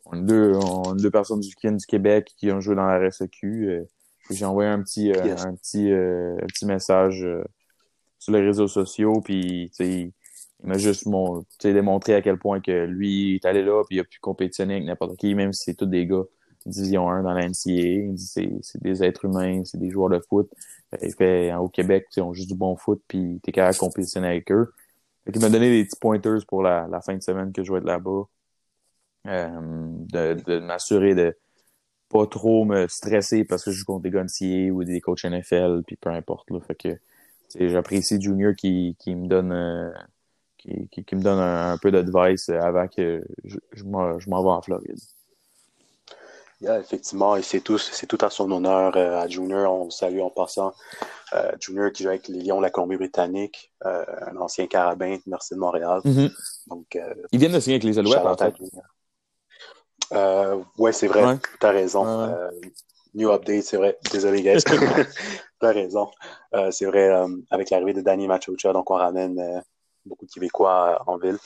on, 0.06 0.14
est 0.18 0.22
deux, 0.22 0.54
on 0.56 0.96
deux 0.96 1.12
personnes 1.12 1.40
du, 1.40 1.50
du 1.50 1.86
Québec 1.86 2.32
qui 2.38 2.52
ont 2.52 2.62
joué 2.62 2.76
dans 2.76 2.86
la 2.86 3.08
RSEQ. 3.08 3.86
Euh, 4.32 4.34
j'ai 4.34 4.46
envoyé 4.46 4.70
un 4.70 4.82
petit, 4.82 5.12
euh, 5.12 5.36
un 5.38 5.56
petit, 5.56 5.92
un 5.92 6.46
petit 6.48 6.66
message 6.66 7.28
sur 8.20 8.34
les 8.34 8.42
réseaux 8.42 8.68
sociaux, 8.68 9.22
puis 9.22 9.72
il, 9.80 10.12
m'a 10.64 10.78
juste 10.78 11.06
mon, 11.06 11.46
démontré 11.64 12.16
à 12.16 12.22
quel 12.22 12.38
point 12.38 12.62
que 12.62 12.86
lui 12.86 13.32
il 13.32 13.36
est 13.36 13.46
allé 13.46 13.64
là, 13.64 13.84
puis 13.88 13.98
il 13.98 14.00
a 14.00 14.04
pu 14.04 14.20
compétitionner 14.20 14.76
avec 14.76 14.86
n'importe 14.86 15.18
qui, 15.18 15.36
même 15.36 15.54
si 15.54 15.66
c'est 15.66 15.76
tous 15.76 15.86
des 15.86 16.06
gars 16.08 16.24
Division 16.66 17.10
1 17.10 17.24
dans 17.24 17.34
la 17.34 17.48
NCA. 17.48 17.72
Il 17.72 18.16
dit 18.16 18.26
c'est, 18.26 18.52
c'est 18.62 18.82
des 18.82 19.04
êtres 19.04 19.26
humains, 19.26 19.64
c'est 19.66 19.78
des 19.78 19.92
joueurs 19.92 20.10
de 20.10 20.20
foot. 20.20 20.50
Il 21.02 21.14
fait, 21.14 21.54
au 21.54 21.70
Québec, 21.70 22.08
ils 22.16 22.22
ont 22.22 22.34
juste 22.34 22.50
du 22.50 22.56
bon 22.56 22.76
foot, 22.76 23.02
puis 23.08 23.40
t'es 23.44 23.52
capable 23.52 23.76
de 23.76 23.80
compétitionner 23.80 24.28
avec 24.28 24.52
eux. 24.52 24.74
il 25.32 25.40
m'a 25.40 25.50
donné 25.50 25.70
des 25.70 25.86
petits 25.86 26.00
pointers 26.00 26.46
pour 26.48 26.64
la, 26.64 26.88
la 26.90 27.02
fin 27.02 27.16
de 27.16 27.22
semaine 27.22 27.52
que 27.52 27.64
je 27.64 27.72
vais 27.72 27.80
être 27.80 27.86
là-bas. 27.86 28.24
Euh, 29.28 29.50
de, 30.14 30.34
de 30.46 30.60
m'assurer 30.60 31.16
de 31.16 31.36
pas 32.18 32.28
trop 32.28 32.66
me 32.66 32.88
stresser 32.88 33.44
parce 33.44 33.64
que 33.64 33.72
je 33.72 33.78
joue 33.80 33.86
contre 33.86 34.04
des 34.04 34.12
NCA 34.12 34.72
ou 34.72 34.84
des 34.84 35.02
coachs 35.02 35.24
NFL, 35.24 35.84
puis 35.86 35.96
peu 35.96 36.10
importe. 36.10 36.50
Là. 36.52 36.60
Fait 36.62 36.76
que 36.76 36.98
j'apprécie 37.60 38.22
Junior 38.22 38.54
qui, 38.56 38.96
qui 39.00 39.16
me 39.16 39.28
donne 39.28 39.52
euh, 39.52 39.92
qui, 40.58 41.04
qui, 41.06 41.16
me 41.16 41.22
donne 41.22 41.40
un, 41.40 41.78
peu 41.78 41.92
d'advice 41.92 42.50
avant 42.50 42.88
que 42.88 43.24
je, 43.44 43.58
je 43.74 43.84
m'en 43.84 44.18
vais 44.18 44.50
en 44.50 44.62
Floride 44.62 45.00
effectivement, 46.74 47.36
et 47.36 47.42
c'est 47.42 47.62
tout, 47.62 47.78
c'est 47.78 48.08
tout 48.08 48.18
à 48.22 48.30
son 48.30 48.52
honneur 48.52 48.96
euh, 48.96 49.22
à 49.22 49.28
Junior. 49.28 49.74
On 49.74 49.86
le 49.86 49.92
salue 49.92 50.20
en 50.20 50.30
passant. 50.30 50.74
Euh, 51.34 51.52
Junior 51.60 51.92
qui 51.92 52.04
joue 52.04 52.10
avec 52.10 52.28
les 52.28 52.42
Lions 52.42 52.58
de 52.58 52.64
la 52.64 52.70
Colombie-Britannique, 52.70 53.72
euh, 53.86 54.04
un 54.28 54.38
ancien 54.38 54.68
carabin, 54.68 55.18
merci 55.28 55.54
de 55.54 55.60
Montréal. 55.60 56.02
Mm-hmm. 56.06 56.32
Donc, 56.68 56.98
Ils 57.32 57.40
viennent 57.40 57.52
de 57.52 57.60
signer 57.60 57.76
avec 57.76 57.84
les 57.84 58.00
Alouettes, 58.00 58.26
en 58.26 58.38
fait. 58.38 58.54
Ouais, 60.12 60.94
c'est 60.94 61.08
vrai. 61.08 61.38
Tu 61.60 61.66
as 61.66 61.72
raison. 61.72 62.38
new 63.14 63.32
update, 63.32 63.64
c'est 63.64 63.78
vrai. 63.78 63.98
Désolé, 64.12 64.42
guys. 64.42 64.64
tu 65.60 65.66
as 65.66 65.72
raison. 65.72 66.10
c'est 66.72 66.86
vrai, 66.86 67.10
avec 67.50 67.70
l'arrivée 67.70 67.94
de 67.94 68.02
Danny 68.02 68.28
Machocha, 68.28 68.74
donc 68.74 68.90
on 68.92 68.96
ramène 68.96 69.64
beaucoup 70.06 70.26
de 70.26 70.32
Québécois 70.32 71.02
en 71.08 71.18
ville. 71.18 71.38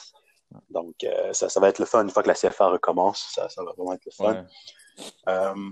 Donc, 0.70 0.96
ça, 1.32 1.48
ça 1.48 1.60
va 1.60 1.70
être 1.70 1.80
le 1.80 1.86
fun 1.86 2.04
une 2.04 2.10
fois 2.10 2.24
que 2.24 2.28
la 2.28 2.34
CFA 2.34 2.68
recommence. 2.68 3.32
Ça, 3.36 3.50
ça 3.50 3.64
va 3.64 3.72
vraiment 3.78 3.94
être 3.94 4.06
le 4.06 4.12
fun. 4.12 4.46
Euh, 5.28 5.70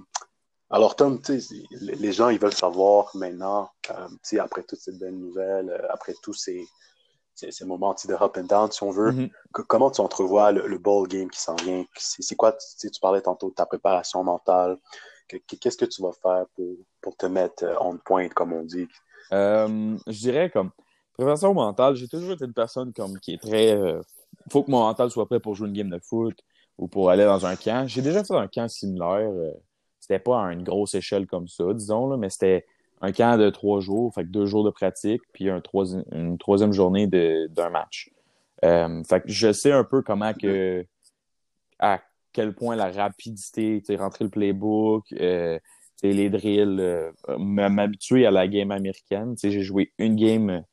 alors, 0.70 0.96
Tom, 0.96 1.22
les 1.82 2.12
gens, 2.12 2.29
ils 2.29 2.39
veulent 2.39 2.53
savoir 2.53 3.10
maintenant, 3.13 3.70
euh, 3.91 4.39
après 4.39 4.63
toutes 4.63 4.79
ces 4.79 4.91
belles 4.94 5.17
nouvelles, 5.17 5.70
euh, 5.70 5.88
après 5.89 6.13
tous 6.22 6.34
ces, 6.34 6.65
ces, 7.38 7.65
moments 7.65 7.96
de 8.08 8.13
up 8.13 8.38
and 8.38 8.44
down, 8.44 8.72
si 8.72 8.84
on 8.84 8.91
veut, 8.91 9.12
mm-hmm. 9.12 9.29
comment 9.67 9.91
tu 9.91 10.01
entrevois 10.01 10.51
le, 10.51 10.67
le 10.67 10.77
ball 10.77 11.08
game 11.08 11.29
qui 11.29 11.39
s'en 11.39 11.56
vient? 11.56 11.86
C'est 11.96 12.36
quoi, 12.36 12.53
tu 12.53 13.00
parlais 13.00 13.22
tantôt 13.22 13.50
de 13.50 13.56
ta 13.56 13.65
préparation 13.65 14.24
mentale. 14.24 14.77
Qu'est-ce 15.27 15.77
que 15.77 15.86
tu 15.86 16.01
vas 16.01 16.13
faire 16.13 16.46
pour, 16.56 16.75
pour 17.01 17.17
te 17.17 17.25
mettre 17.25 17.65
on 17.82 17.98
point, 17.98 18.29
comme 18.29 18.53
on 18.53 18.63
dit? 18.63 18.88
je 19.32 20.20
dirais 20.20 20.50
comme 20.50 20.72
préparation 21.13 21.53
mentale, 21.53 21.96
j'ai 21.96 22.08
toujours 22.08 22.32
été 22.32 22.46
une 22.46 22.53
personne 22.53 22.94
comme 22.94 23.20
qui 23.20 23.34
est 23.34 23.41
très. 23.41 23.72
Il 23.72 24.51
faut 24.51 24.63
que 24.63 24.72
mon 24.72 24.79
mental 24.79 25.12
soit 25.12 25.27
prêt 25.27 25.39
pour 25.39 25.56
jouer 25.56 25.67
une 25.67 25.74
game 25.74 25.89
de 25.89 26.00
foot 26.00 26.39
ou 26.77 26.88
pour 26.88 27.10
aller 27.10 27.25
dans 27.25 27.46
un 27.46 27.56
camp. 27.56 27.88
J'ai 27.88 28.01
déjà 28.01 28.24
fait 28.24 28.36
un 28.36 28.48
camp 28.48 28.67
similaire. 28.67 29.29
Euh, 29.29 29.51
c'était 30.00 30.20
pas 30.20 30.46
à 30.46 30.53
une 30.53 30.63
grosse 30.63 30.94
échelle 30.96 31.27
comme 31.27 31.48
ça, 31.48 31.65
disons, 31.74 32.08
là, 32.08 32.17
mais 32.17 32.29
c'était 32.29 32.65
un 33.01 33.12
camp 33.12 33.38
de 33.38 33.50
trois 33.50 33.80
jours, 33.80 34.13
fait 34.13 34.24
que 34.24 34.30
deux 34.30 34.46
jours 34.46 34.63
de 34.63 34.72
pratique, 34.72 35.22
puis 35.34 35.50
une 35.50 36.38
troisième 36.38 36.74
journée 36.74 37.08
d'un 37.08 37.70
match. 37.70 38.10
Euh, 38.66 39.04
fait 39.04 39.22
que 39.22 39.30
je 39.30 39.51
sais 39.51 39.72
un 39.72 39.84
peu 39.84 40.01
comment 40.01 40.34
que 40.34 40.86
à 41.80 42.01
quel 42.34 42.54
point 42.54 42.75
la 42.75 42.92
rapidité, 42.92 43.84
rentrer 43.98 44.25
le 44.25 44.32
playbook, 44.32 45.06
euh, 45.13 45.60
les 46.01 46.30
drills, 46.30 46.80
euh, 46.80 47.12
m'habituer 47.38 48.25
à 48.25 48.32
la 48.32 48.48
game 48.48 48.72
américaine. 48.72 49.36
J'ai 49.42 49.62
joué 49.62 49.94
une 49.98 50.16
game 50.16 50.63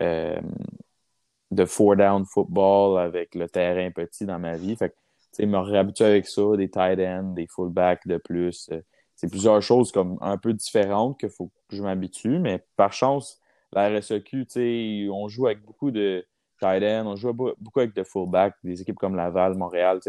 de 0.00 1.64
four 1.64 1.96
down 1.96 2.24
football 2.24 2.98
avec 2.98 3.34
le 3.34 3.48
terrain 3.48 3.90
petit 3.90 4.24
dans 4.24 4.38
ma 4.38 4.56
vie. 4.56 4.76
Fait 4.76 4.90
que, 4.90 5.44
me 5.44 5.58
réhabituer 5.58 6.06
avec 6.06 6.26
ça, 6.26 6.56
des 6.56 6.70
tight 6.70 6.98
ends, 7.00 7.34
des 7.34 7.46
fullbacks 7.46 8.06
de 8.06 8.16
plus. 8.16 8.70
Euh, 9.16 9.20
c'est 9.20 9.28
plusieurs 9.28 9.62
choses 9.62 9.92
comme 9.92 10.18
un 10.20 10.36
peu 10.38 10.52
différentes 10.52 11.18
qu'il 11.18 11.30
faut 11.30 11.50
que 11.68 11.76
je 11.76 11.82
m'habitue, 11.82 12.38
mais 12.38 12.64
par 12.76 12.92
chance, 12.92 13.40
la 13.72 13.88
RSEQ, 13.88 15.10
on 15.10 15.28
joue 15.28 15.46
avec 15.46 15.64
beaucoup 15.64 15.90
de 15.90 16.24
tight 16.60 16.82
on 16.82 17.16
joue 17.16 17.32
beaucoup 17.32 17.80
avec 17.80 17.94
de 17.94 18.02
fullbacks, 18.02 18.54
des 18.64 18.80
équipes 18.80 18.96
comme 18.96 19.16
Laval, 19.16 19.54
Montréal, 19.54 20.00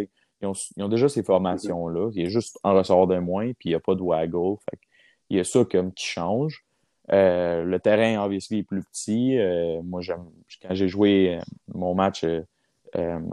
ils 0.41 0.47
ont, 0.47 0.53
ils 0.77 0.83
ont, 0.83 0.87
déjà 0.87 1.09
ces 1.09 1.23
formations-là. 1.23 2.11
Il 2.13 2.21
y 2.21 2.25
a 2.25 2.29
juste 2.29 2.59
un 2.63 2.71
ressort 2.71 3.07
de 3.07 3.17
moins, 3.17 3.47
puis 3.53 3.69
il 3.69 3.69
n'y 3.69 3.75
a 3.75 3.79
pas 3.79 3.95
de 3.95 4.01
waggle. 4.01 4.57
Fait 4.69 4.79
il 5.29 5.37
y 5.37 5.39
a 5.39 5.43
ça 5.43 5.65
comme 5.65 5.93
qui 5.93 6.05
change. 6.05 6.63
Euh, 7.11 7.63
le 7.63 7.79
terrain, 7.79 8.23
obviously, 8.23 8.59
est 8.59 8.63
plus 8.63 8.83
petit. 8.83 9.37
Euh, 9.37 9.81
moi, 9.83 10.01
quand 10.05 10.73
j'ai 10.73 10.87
joué 10.87 11.37
euh, 11.37 11.41
mon 11.73 11.95
match 11.95 12.25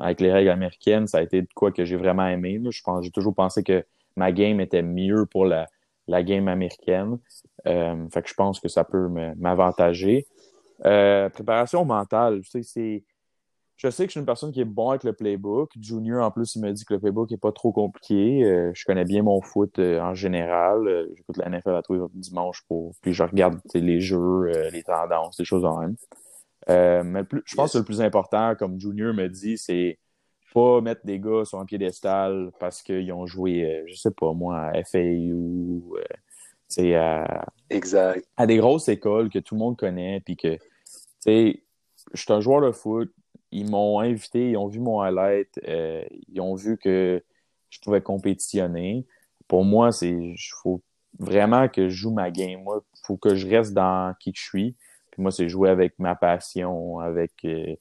avec 0.00 0.20
les 0.20 0.32
règles 0.32 0.50
américaines, 0.50 1.06
ça 1.06 1.18
a 1.18 1.22
été 1.22 1.40
de 1.42 1.48
quoi 1.54 1.72
que 1.72 1.84
j'ai 1.84 1.96
vraiment 1.96 2.26
aimé. 2.26 2.60
Je 2.70 2.82
pense, 2.82 3.04
j'ai 3.04 3.10
toujours 3.10 3.34
pensé 3.34 3.62
que 3.62 3.84
ma 4.16 4.32
game 4.32 4.60
était 4.60 4.82
mieux 4.82 5.26
pour 5.26 5.46
la, 5.46 5.66
la 6.06 6.22
game 6.22 6.48
américaine. 6.48 7.18
fait 7.64 8.22
que 8.22 8.28
je 8.28 8.34
pense 8.34 8.60
que 8.60 8.68
ça 8.68 8.84
peut 8.84 9.08
m'avantager. 9.36 10.26
préparation 10.80 11.84
mentale, 11.84 12.42
tu 12.42 12.50
sais, 12.50 12.62
c'est 12.62 13.04
je 13.76 13.90
sais 13.90 14.04
que 14.04 14.10
je 14.10 14.12
suis 14.12 14.20
une 14.20 14.26
personne 14.26 14.52
qui 14.52 14.60
est 14.60 14.64
bon 14.64 14.90
avec 14.90 15.02
le 15.02 15.12
playbook. 15.12 15.72
Junior, 15.80 16.24
en 16.24 16.30
plus, 16.30 16.54
il 16.54 16.62
me 16.62 16.72
dit 16.72 16.84
que 16.84 16.94
le 16.94 17.00
playbook 17.00 17.30
n'est 17.30 17.36
pas 17.36 17.50
trop 17.50 17.72
compliqué. 17.72 18.44
Euh, 18.44 18.70
je 18.72 18.84
connais 18.84 19.04
bien 19.04 19.22
mon 19.22 19.40
foot 19.40 19.78
euh, 19.78 20.00
en 20.00 20.14
général. 20.14 20.86
Euh, 20.86 21.08
j'écoute 21.16 21.36
la 21.38 21.48
NFL 21.48 21.74
à 21.74 21.82
tous 21.82 21.94
les 21.94 22.00
dimanches 22.14 22.62
pour. 22.68 22.92
Puis 23.02 23.12
je 23.12 23.22
regarde 23.24 23.60
les 23.74 24.00
jeux, 24.00 24.50
les 24.72 24.82
tendances, 24.84 25.36
des 25.36 25.44
choses 25.44 25.64
en 25.64 25.80
même. 25.80 25.96
mais 26.68 27.24
je 27.44 27.54
pense 27.56 27.72
que 27.72 27.78
le 27.78 27.84
plus 27.84 28.00
important, 28.00 28.54
comme 28.54 28.78
Junior 28.78 29.12
me 29.12 29.28
dit, 29.28 29.58
c'est 29.58 29.98
pas 30.54 30.80
mettre 30.80 31.04
des 31.04 31.18
gars 31.18 31.44
sur 31.44 31.58
un 31.58 31.66
piédestal 31.66 32.50
parce 32.58 32.82
qu'ils 32.82 33.12
ont 33.12 33.26
joué, 33.26 33.84
je 33.86 33.94
sais 33.94 34.12
pas 34.12 34.32
moi, 34.32 34.70
à 34.72 34.84
FAU, 34.84 35.98
à, 36.94 37.44
exact. 37.70 38.26
à 38.36 38.46
des 38.46 38.56
grosses 38.56 38.88
écoles 38.88 39.30
que 39.30 39.38
tout 39.38 39.54
le 39.54 39.58
monde 39.58 39.76
connaît, 39.76 40.20
puis 40.20 40.36
que, 40.36 40.56
tu 40.56 40.62
sais, 41.20 41.62
je 42.12 42.22
suis 42.22 42.32
un 42.32 42.40
joueur 42.40 42.60
de 42.62 42.72
foot, 42.72 43.12
ils 43.50 43.68
m'ont 43.70 44.00
invité, 44.00 44.50
ils 44.50 44.56
ont 44.56 44.68
vu 44.68 44.80
mon 44.80 45.00
highlight, 45.00 45.60
euh, 45.68 46.04
ils 46.28 46.40
ont 46.40 46.54
vu 46.54 46.76
que 46.76 47.22
je 47.70 47.80
pouvais 47.80 48.00
compétitionner. 48.00 49.06
Pour 49.48 49.64
moi, 49.64 49.92
c'est 49.92 50.10
il 50.10 50.36
faut 50.62 50.82
vraiment 51.18 51.68
que 51.68 51.88
je 51.88 51.94
joue 51.94 52.12
ma 52.12 52.30
game. 52.30 52.62
Moi, 52.62 52.82
il 52.94 53.00
faut 53.04 53.16
que 53.16 53.34
je 53.34 53.46
reste 53.46 53.72
dans 53.72 54.14
qui 54.18 54.32
je 54.34 54.42
suis. 54.42 54.76
Puis 55.10 55.22
moi, 55.22 55.30
c'est 55.30 55.48
jouer 55.48 55.70
avec 55.70 55.98
ma 55.98 56.16
passion, 56.16 56.98
avec 56.98 57.32
euh, 57.44 57.76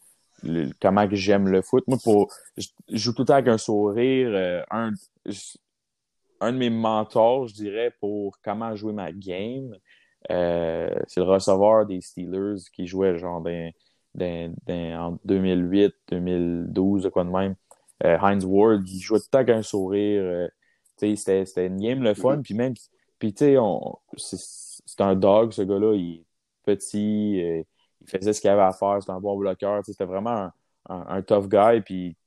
comment 0.81 1.07
que 1.07 1.15
j'aime 1.15 1.47
le 1.47 1.61
foot. 1.61 1.83
Moi, 1.87 1.97
pour, 2.03 2.31
je, 2.57 2.67
joue 2.89 3.13
tout 3.13 3.21
le 3.21 3.25
temps 3.27 3.33
avec 3.33 3.47
un 3.47 3.57
sourire. 3.57 4.29
Euh, 4.33 4.61
un, 4.71 4.91
un 6.41 6.53
de 6.53 6.57
mes 6.57 6.69
mentors, 6.69 7.47
je 7.47 7.53
dirais, 7.53 7.93
pour 7.99 8.37
comment 8.43 8.75
jouer 8.75 8.93
ma 8.93 9.11
game, 9.11 9.75
c'est 10.29 11.17
le 11.17 11.23
receveur 11.23 11.85
des 11.85 12.01
Steelers 12.01 12.63
qui 12.73 12.87
jouait 12.87 13.17
genre 13.17 13.41
dans 13.41 13.71
en 14.19 15.19
2008, 15.25 15.93
2012, 16.09 17.09
quoi 17.11 17.23
de 17.23 17.29
même. 17.29 17.55
Euh, 18.03 18.17
Heinz 18.19 18.45
Ward, 18.45 18.87
il 18.87 18.99
jouait 18.99 19.19
tout 19.19 19.25
le 19.27 19.31
temps 19.31 19.39
avec 19.39 19.55
un 19.55 19.61
sourire. 19.61 20.21
Euh, 20.23 20.47
c'était, 20.97 21.67
une 21.67 21.77
game 21.79 22.03
le 22.03 22.13
fun. 22.13 22.37
Mm-hmm. 22.37 22.41
Puis 22.41 22.53
même, 22.53 22.73
puis 23.19 23.33
tu 23.33 23.55
sais, 24.17 24.47
c'est, 24.85 25.01
un 25.01 25.15
dog, 25.15 25.51
ce 25.51 25.61
gars-là. 25.61 25.95
Il 25.95 26.15
est 26.15 26.25
petit, 26.65 27.41
euh, 27.43 27.63
il 28.03 28.09
faisait 28.09 28.33
ce 28.33 28.41
qu'il 28.41 28.49
avait 28.49 28.61
à 28.61 28.71
faire. 28.71 28.97
C'était 28.99 29.13
un 29.13 29.19
bon 29.19 29.37
bloqueur. 29.37 29.83
C'était 29.85 30.05
vraiment 30.05 30.49
un, 30.89 31.21
tough 31.21 31.47
guy. 31.47 31.81
Puis, 31.81 32.17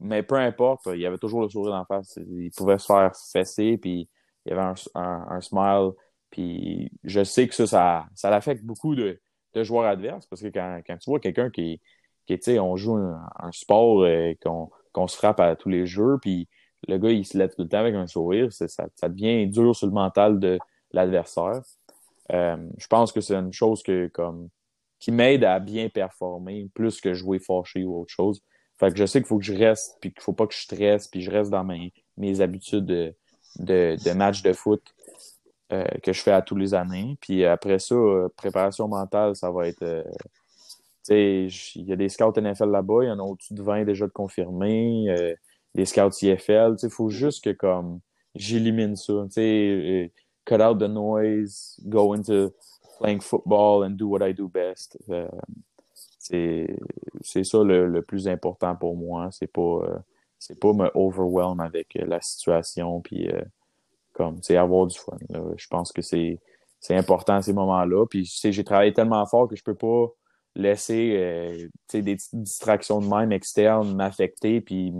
mais 0.00 0.22
peu 0.22 0.36
importe, 0.36 0.86
il 0.94 1.04
avait 1.06 1.18
toujours 1.18 1.42
le 1.42 1.48
sourire 1.48 1.74
en 1.74 1.84
face. 1.84 2.18
Il 2.28 2.50
pouvait 2.50 2.78
se 2.78 2.86
faire 2.86 3.12
fesser, 3.32 3.78
puis 3.78 4.08
il 4.46 4.52
avait 4.52 4.74
un, 4.94 5.40
smile. 5.40 5.92
Puis 6.30 6.90
je 7.04 7.24
sais 7.24 7.48
que 7.48 7.54
ça, 7.54 8.06
ça, 8.14 8.30
l'affecte 8.30 8.64
beaucoup 8.64 8.94
de, 8.94 9.20
joueurs 9.56 9.86
adverses. 9.86 10.26
Parce 10.26 10.42
que 10.42 10.48
quand, 10.48 10.80
tu 10.86 11.10
vois 11.10 11.20
quelqu'un 11.20 11.50
qui, 11.50 11.80
qui 12.26 12.38
tu 12.38 12.42
sais, 12.42 12.58
on 12.58 12.76
joue 12.76 12.96
un, 12.96 13.52
sport 13.52 14.02
euh, 14.02 14.34
qu'on 14.42 15.08
se 15.08 15.16
frappe 15.16 15.40
à 15.40 15.56
tous 15.56 15.68
les 15.68 15.86
jeux, 15.86 16.18
puis 16.20 16.48
le 16.88 16.98
gars, 16.98 17.10
il 17.10 17.24
se 17.24 17.38
lève 17.38 17.54
tout 17.54 17.62
le 17.62 17.68
temps 17.68 17.78
avec 17.78 17.94
un 17.94 18.06
sourire, 18.06 18.52
ça, 18.52 18.66
ça 18.68 19.08
devient 19.08 19.46
dur 19.46 19.74
sur 19.74 19.86
le 19.86 19.92
mental 19.92 20.38
de 20.38 20.58
l'adversaire. 20.92 21.62
Euh, 22.32 22.56
je 22.78 22.86
pense 22.86 23.12
que 23.12 23.20
c'est 23.20 23.34
une 23.34 23.52
chose 23.52 23.82
que, 23.82 24.08
comme, 24.08 24.48
qui 25.04 25.12
m'aide 25.12 25.44
à 25.44 25.60
bien 25.60 25.90
performer, 25.90 26.70
plus 26.72 26.98
que 26.98 27.12
jouer 27.12 27.38
fâché 27.38 27.84
ou 27.84 28.00
autre 28.00 28.10
chose. 28.10 28.40
Fait 28.80 28.90
que 28.90 28.96
je 28.96 29.04
sais 29.04 29.20
qu'il 29.20 29.28
faut 29.28 29.36
que 29.36 29.44
je 29.44 29.52
reste, 29.52 29.98
puis 30.00 30.10
qu'il 30.14 30.22
faut 30.22 30.32
pas 30.32 30.46
que 30.46 30.54
je 30.54 30.62
stresse, 30.62 31.08
puis 31.08 31.20
je 31.20 31.30
reste 31.30 31.50
dans 31.50 31.62
mes, 31.62 31.92
mes 32.16 32.40
habitudes 32.40 32.86
de, 32.86 33.14
de, 33.58 33.98
de 34.02 34.12
match 34.12 34.40
de 34.40 34.54
foot. 34.54 34.82
Euh, 35.72 35.84
que 36.02 36.12
je 36.14 36.22
fais 36.22 36.30
à 36.30 36.40
tous 36.40 36.56
les 36.56 36.72
années. 36.72 37.18
Puis 37.20 37.44
après 37.44 37.78
ça, 37.78 37.94
euh, 37.94 38.28
préparation 38.34 38.88
mentale, 38.88 39.36
ça 39.36 39.50
va 39.50 39.68
être. 39.68 39.82
Euh, 39.82 40.02
tu 41.06 41.50
sais, 41.50 41.72
il 41.74 41.84
y 41.84 41.92
a 41.92 41.96
des 41.96 42.08
scouts 42.08 42.32
NFL 42.40 42.70
là-bas, 42.70 43.02
il 43.02 43.08
y 43.08 43.10
en 43.10 43.18
a 43.18 43.22
au-dessus 43.22 43.52
de 43.52 43.62
20 43.62 43.84
déjà 43.84 44.06
de 44.06 44.12
confirmés, 44.12 45.06
des 45.74 45.84
scouts 45.84 46.16
IFL. 46.22 46.76
Il 46.82 46.88
faut 46.88 47.10
juste 47.10 47.44
que 47.44 47.50
comme 47.50 48.00
j'élimine 48.34 48.96
ça. 48.96 49.12
Tu 49.26 49.32
sais, 49.32 50.12
cut 50.46 50.62
out 50.62 50.78
the 50.78 50.88
noise, 50.88 51.78
go 51.84 52.14
into 52.14 52.54
playing 52.98 53.20
football 53.20 53.84
and 53.84 53.96
do 53.96 54.08
what 54.08 54.26
I 54.26 54.32
do 54.32 54.48
best. 54.48 54.98
c'est 56.18 57.44
ça 57.44 57.62
le, 57.62 57.88
le, 57.88 58.02
plus 58.02 58.28
important 58.28 58.76
pour 58.76 58.96
moi. 58.96 59.28
C'est 59.30 59.52
pas 59.52 60.02
c'est 60.38 60.58
pas 60.58 60.72
me 60.72 60.90
overwhelm 60.94 61.60
avec 61.60 61.94
la 61.94 62.20
situation 62.20 63.00
puis 63.00 63.28
comme, 64.14 64.40
tu 64.40 64.56
avoir 64.56 64.86
du 64.86 64.96
fun. 64.96 65.16
Je 65.56 65.66
pense 65.66 65.92
que 65.92 66.00
c'est, 66.00 66.40
c'est 66.80 66.96
important 66.96 67.42
ces 67.42 67.52
moments-là. 67.52 68.06
Puis, 68.06 68.24
j'ai 68.24 68.64
travaillé 68.64 68.94
tellement 68.94 69.26
fort 69.26 69.48
que 69.48 69.56
je 69.56 69.62
peux 69.62 69.74
pas 69.74 70.06
laisser, 70.54 71.16
euh, 71.16 71.68
des 71.92 72.16
distractions 72.32 73.00
de 73.00 73.08
même 73.08 73.32
externes 73.32 73.94
m'affecter 73.94 74.60
puis 74.60 74.94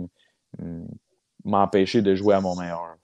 m'empêcher 1.43 2.01
de 2.01 2.13
jouer 2.13 2.35
à 2.35 2.41
mon 2.41 2.55
meilleur. 2.55 2.97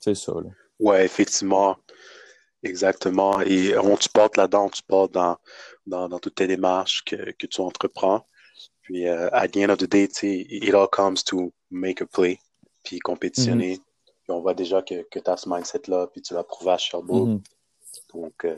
C'est 0.00 0.16
ça, 0.16 0.32
là. 0.32 0.50
Ouais, 0.78 1.04
effectivement. 1.04 1.76
Exactement. 2.62 3.40
Et 3.42 3.76
on 3.78 3.96
tu 3.96 4.08
portes 4.08 4.36
là-dedans, 4.36 4.68
tu 4.70 4.82
portes 4.82 5.12
dans, 5.12 5.36
dans, 5.86 6.08
dans, 6.08 6.18
toutes 6.18 6.36
tes 6.36 6.46
démarches 6.46 7.04
que, 7.04 7.32
que 7.32 7.46
tu 7.46 7.60
entreprends. 7.60 8.26
Puis, 8.82 9.06
euh, 9.06 9.28
at 9.32 9.48
the 9.48 9.58
end 9.58 9.70
of 9.70 9.78
the 9.78 9.88
day, 9.88 10.08
it 10.22 10.74
all 10.74 10.88
comes 10.88 11.22
to 11.24 11.52
make 11.70 12.00
a 12.00 12.06
play 12.06 12.38
puis 12.84 12.98
compétitionner. 13.00 13.76
Mm-hmm. 13.76 14.12
Puis 14.22 14.32
on 14.32 14.40
voit 14.40 14.54
déjà 14.54 14.82
que, 14.82 15.02
que 15.10 15.18
tu 15.18 15.30
as 15.30 15.36
ce 15.36 15.48
mindset-là, 15.48 16.06
puis 16.08 16.22
tu 16.22 16.34
l'as 16.34 16.44
prouvé 16.44 16.72
à 16.72 16.78
Sherbrooke. 16.78 17.28
Mm-hmm. 17.28 18.14
Donc, 18.14 18.44
euh, 18.44 18.56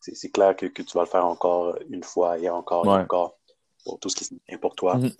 c'est 0.00 0.30
clair 0.30 0.56
que, 0.56 0.66
que, 0.66 0.82
tu 0.82 0.92
vas 0.96 1.02
le 1.02 1.08
faire 1.08 1.26
encore 1.26 1.76
une 1.88 2.04
fois 2.04 2.38
et 2.38 2.48
encore 2.48 2.86
et 2.86 3.02
encore 3.02 3.38
pour 3.84 3.98
tout 3.98 4.08
ce 4.08 4.16
qui 4.16 4.24
est 4.24 4.36
bien 4.48 4.58
pour 4.58 4.74
toi. 4.74 4.96
Mm-hmm. 4.96 5.16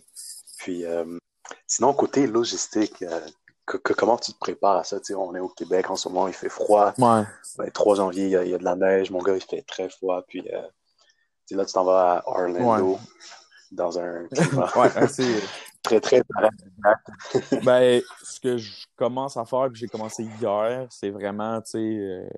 Puis, 0.59 0.85
euh, 0.85 1.19
sinon, 1.67 1.93
côté 1.93 2.27
logistique, 2.27 3.03
euh, 3.03 3.21
comment 3.77 4.17
tu 4.17 4.33
te 4.33 4.39
prépares 4.39 4.79
à 4.79 4.85
ça? 4.85 4.99
on 5.17 5.35
est 5.35 5.41
au 5.41 5.49
Québec 5.49 5.91
en 5.91 5.97
ce 5.97 6.09
moment, 6.09 6.29
il 6.29 6.35
fait 6.35 6.49
froid. 6.49 6.95
Ouais. 6.99 7.23
Ben, 7.59 7.71
3 7.71 7.97
janvier, 7.97 8.25
il 8.25 8.31
y, 8.31 8.37
a, 8.37 8.45
il 8.45 8.51
y, 8.51 8.55
a, 8.55 8.59
de 8.59 8.65
la 8.65 8.77
neige. 8.77 9.11
Mon 9.11 9.23
gars, 9.23 9.35
il 9.35 9.43
fait 9.43 9.63
très 9.63 9.89
froid. 9.89 10.23
Puis 10.27 10.43
là, 10.43 11.65
tu 11.65 11.73
t'en 11.73 11.85
vas 11.85 12.19
à 12.19 12.29
Orlando 12.29 12.99
dans 13.71 13.99
un 13.99 14.27
climat. 14.33 14.71
ouais, 14.77 14.97
assez, 14.97 15.43
très, 15.83 16.01
très 16.01 16.23
ben, 17.65 18.03
ce 18.23 18.41
que 18.41 18.57
je 18.57 18.87
commence 18.97 19.37
à 19.37 19.45
faire, 19.45 19.69
que 19.69 19.75
j'ai 19.75 19.89
commencé 19.89 20.25
hier, 20.41 20.87
c'est 20.91 21.11
vraiment, 21.11 21.61
tu 21.61 21.71
sais, 21.73 21.79
euh, 21.79 22.29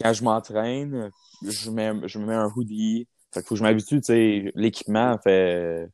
quand 0.00 0.12
je 0.12 0.24
m'entraîne, 0.24 1.10
je, 1.42 1.70
mets, 1.70 1.92
je 2.08 2.18
me 2.18 2.26
mets 2.26 2.34
un 2.34 2.50
hoodie. 2.54 3.06
Fait 3.32 3.42
faut 3.42 3.54
que 3.54 3.58
je 3.58 3.62
m'habitue, 3.62 4.00
tu 4.00 4.06
sais, 4.06 4.52
l'équipement 4.56 5.16
fait, 5.18 5.88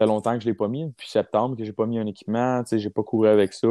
fait 0.00 0.06
longtemps 0.06 0.32
que 0.32 0.40
je 0.40 0.46
l'ai 0.46 0.54
pas 0.54 0.66
mis, 0.66 0.86
depuis 0.86 1.10
septembre 1.10 1.58
que 1.58 1.62
j'ai 1.62 1.74
pas 1.74 1.84
mis 1.84 1.98
un 1.98 2.06
équipement, 2.06 2.62
tu 2.62 2.70
sais, 2.70 2.78
j'ai 2.78 2.88
pas 2.88 3.02
couru 3.02 3.28
avec 3.28 3.52
ça. 3.52 3.68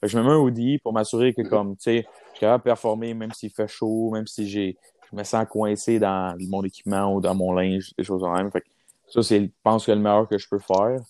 Fait 0.00 0.06
que 0.06 0.12
je 0.12 0.16
me 0.16 0.22
mets 0.22 0.30
un 0.30 0.36
hoodie 0.36 0.78
pour 0.78 0.92
m'assurer 0.92 1.34
que, 1.34 1.42
comme, 1.42 1.76
tu 1.76 1.82
sais, 1.82 1.96
je 1.96 2.30
suis 2.30 2.40
capable 2.40 2.62
de 2.62 2.64
performer 2.66 3.14
même 3.14 3.32
s'il 3.32 3.50
fait 3.50 3.66
chaud, 3.66 4.10
même 4.12 4.28
si 4.28 4.48
j'ai, 4.48 4.78
je 5.10 5.16
me 5.16 5.24
sens 5.24 5.44
coincé 5.50 5.98
dans 5.98 6.36
mon 6.48 6.62
équipement 6.62 7.12
ou 7.12 7.20
dans 7.20 7.34
mon 7.34 7.52
linge, 7.52 7.92
des 7.98 8.04
choses 8.04 8.22
en 8.22 8.32
même. 8.32 8.48
Fait 8.52 8.60
que 8.60 8.68
ça, 9.08 9.24
c'est, 9.24 9.42
je 9.42 9.50
pense 9.64 9.84
que 9.84 9.90
le 9.90 9.98
meilleur 9.98 10.28
que 10.28 10.38
je 10.38 10.48
peux 10.48 10.60
faire. 10.60 11.00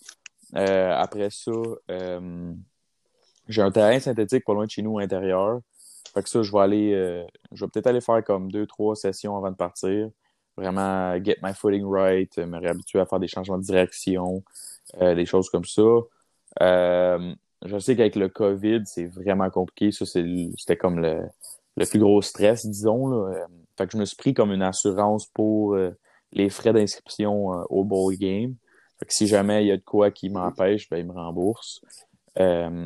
Euh, 0.57 0.95
après 0.97 1.29
ça, 1.29 1.51
euh, 1.91 2.55
j'ai 3.49 3.61
un 3.61 3.71
terrain 3.71 4.01
synthétique 4.01 4.43
pas 4.47 4.55
loin 4.55 4.65
de 4.65 4.71
chez 4.71 4.81
nous 4.81 4.99
à 4.99 5.03
l'intérieur. 5.03 5.61
Fait 6.15 6.23
que 6.23 6.31
ça, 6.31 6.43
je 6.43 6.51
vais 6.51 6.61
aller, 6.61 6.95
euh, 6.95 7.25
je 7.53 7.63
vais 7.63 7.71
peut-être 7.71 7.89
aller 7.89 8.01
faire 8.01 8.25
comme 8.25 8.51
deux, 8.51 8.67
trois 8.67 8.97
sessions 8.97 9.37
avant 9.37 9.51
de 9.51 9.57
partir. 9.57 10.09
Vraiment 10.57 11.23
get 11.25 11.37
my 11.43 11.55
footing 11.55 11.85
right, 11.85 12.37
me 12.37 12.59
réhabituer 12.59 13.01
à 13.01 13.07
faire 13.07 13.21
des 13.21 13.29
changements 13.29 13.59
de 13.59 13.65
direction, 13.65 14.43
des 15.01 15.25
choses 15.25 15.49
comme 15.49 15.65
ça. 15.65 15.83
je 16.61 17.79
sais 17.79 17.97
qu'avec 17.97 18.17
le 18.17 18.29
COVID, 18.29 18.83
c'est 18.85 19.07
vraiment 19.07 19.49
compliqué. 19.49 19.93
Ça, 19.93 20.05
c'était 20.05 20.77
comme 20.77 21.01
le, 21.01 21.23
le, 21.77 21.87
plus 21.87 21.99
gros 21.99 22.21
stress, 22.21 22.67
disons. 22.67 23.07
Là. 23.07 23.47
Fait 23.79 23.87
que 23.87 23.93
je 23.93 23.99
me 23.99 24.05
suis 24.05 24.17
pris 24.17 24.35
comme 24.35 24.53
une 24.53 24.63
assurance 24.63 25.27
pour 25.27 25.75
les 26.33 26.51
frais 26.51 26.75
d'inscription 26.75 27.47
au 27.71 27.85
bowl 27.85 28.15
game. 28.17 28.55
Fait 28.99 29.07
que 29.07 29.15
si 29.15 29.27
jamais 29.27 29.65
il 29.65 29.69
y 29.69 29.73
a 29.73 29.77
de 29.77 29.83
quoi 29.83 30.11
qui 30.11 30.31
m'empêche, 30.31 30.89
ben, 30.91 30.99
il 30.99 31.07
me 31.07 31.13
rembourse. 31.13 31.81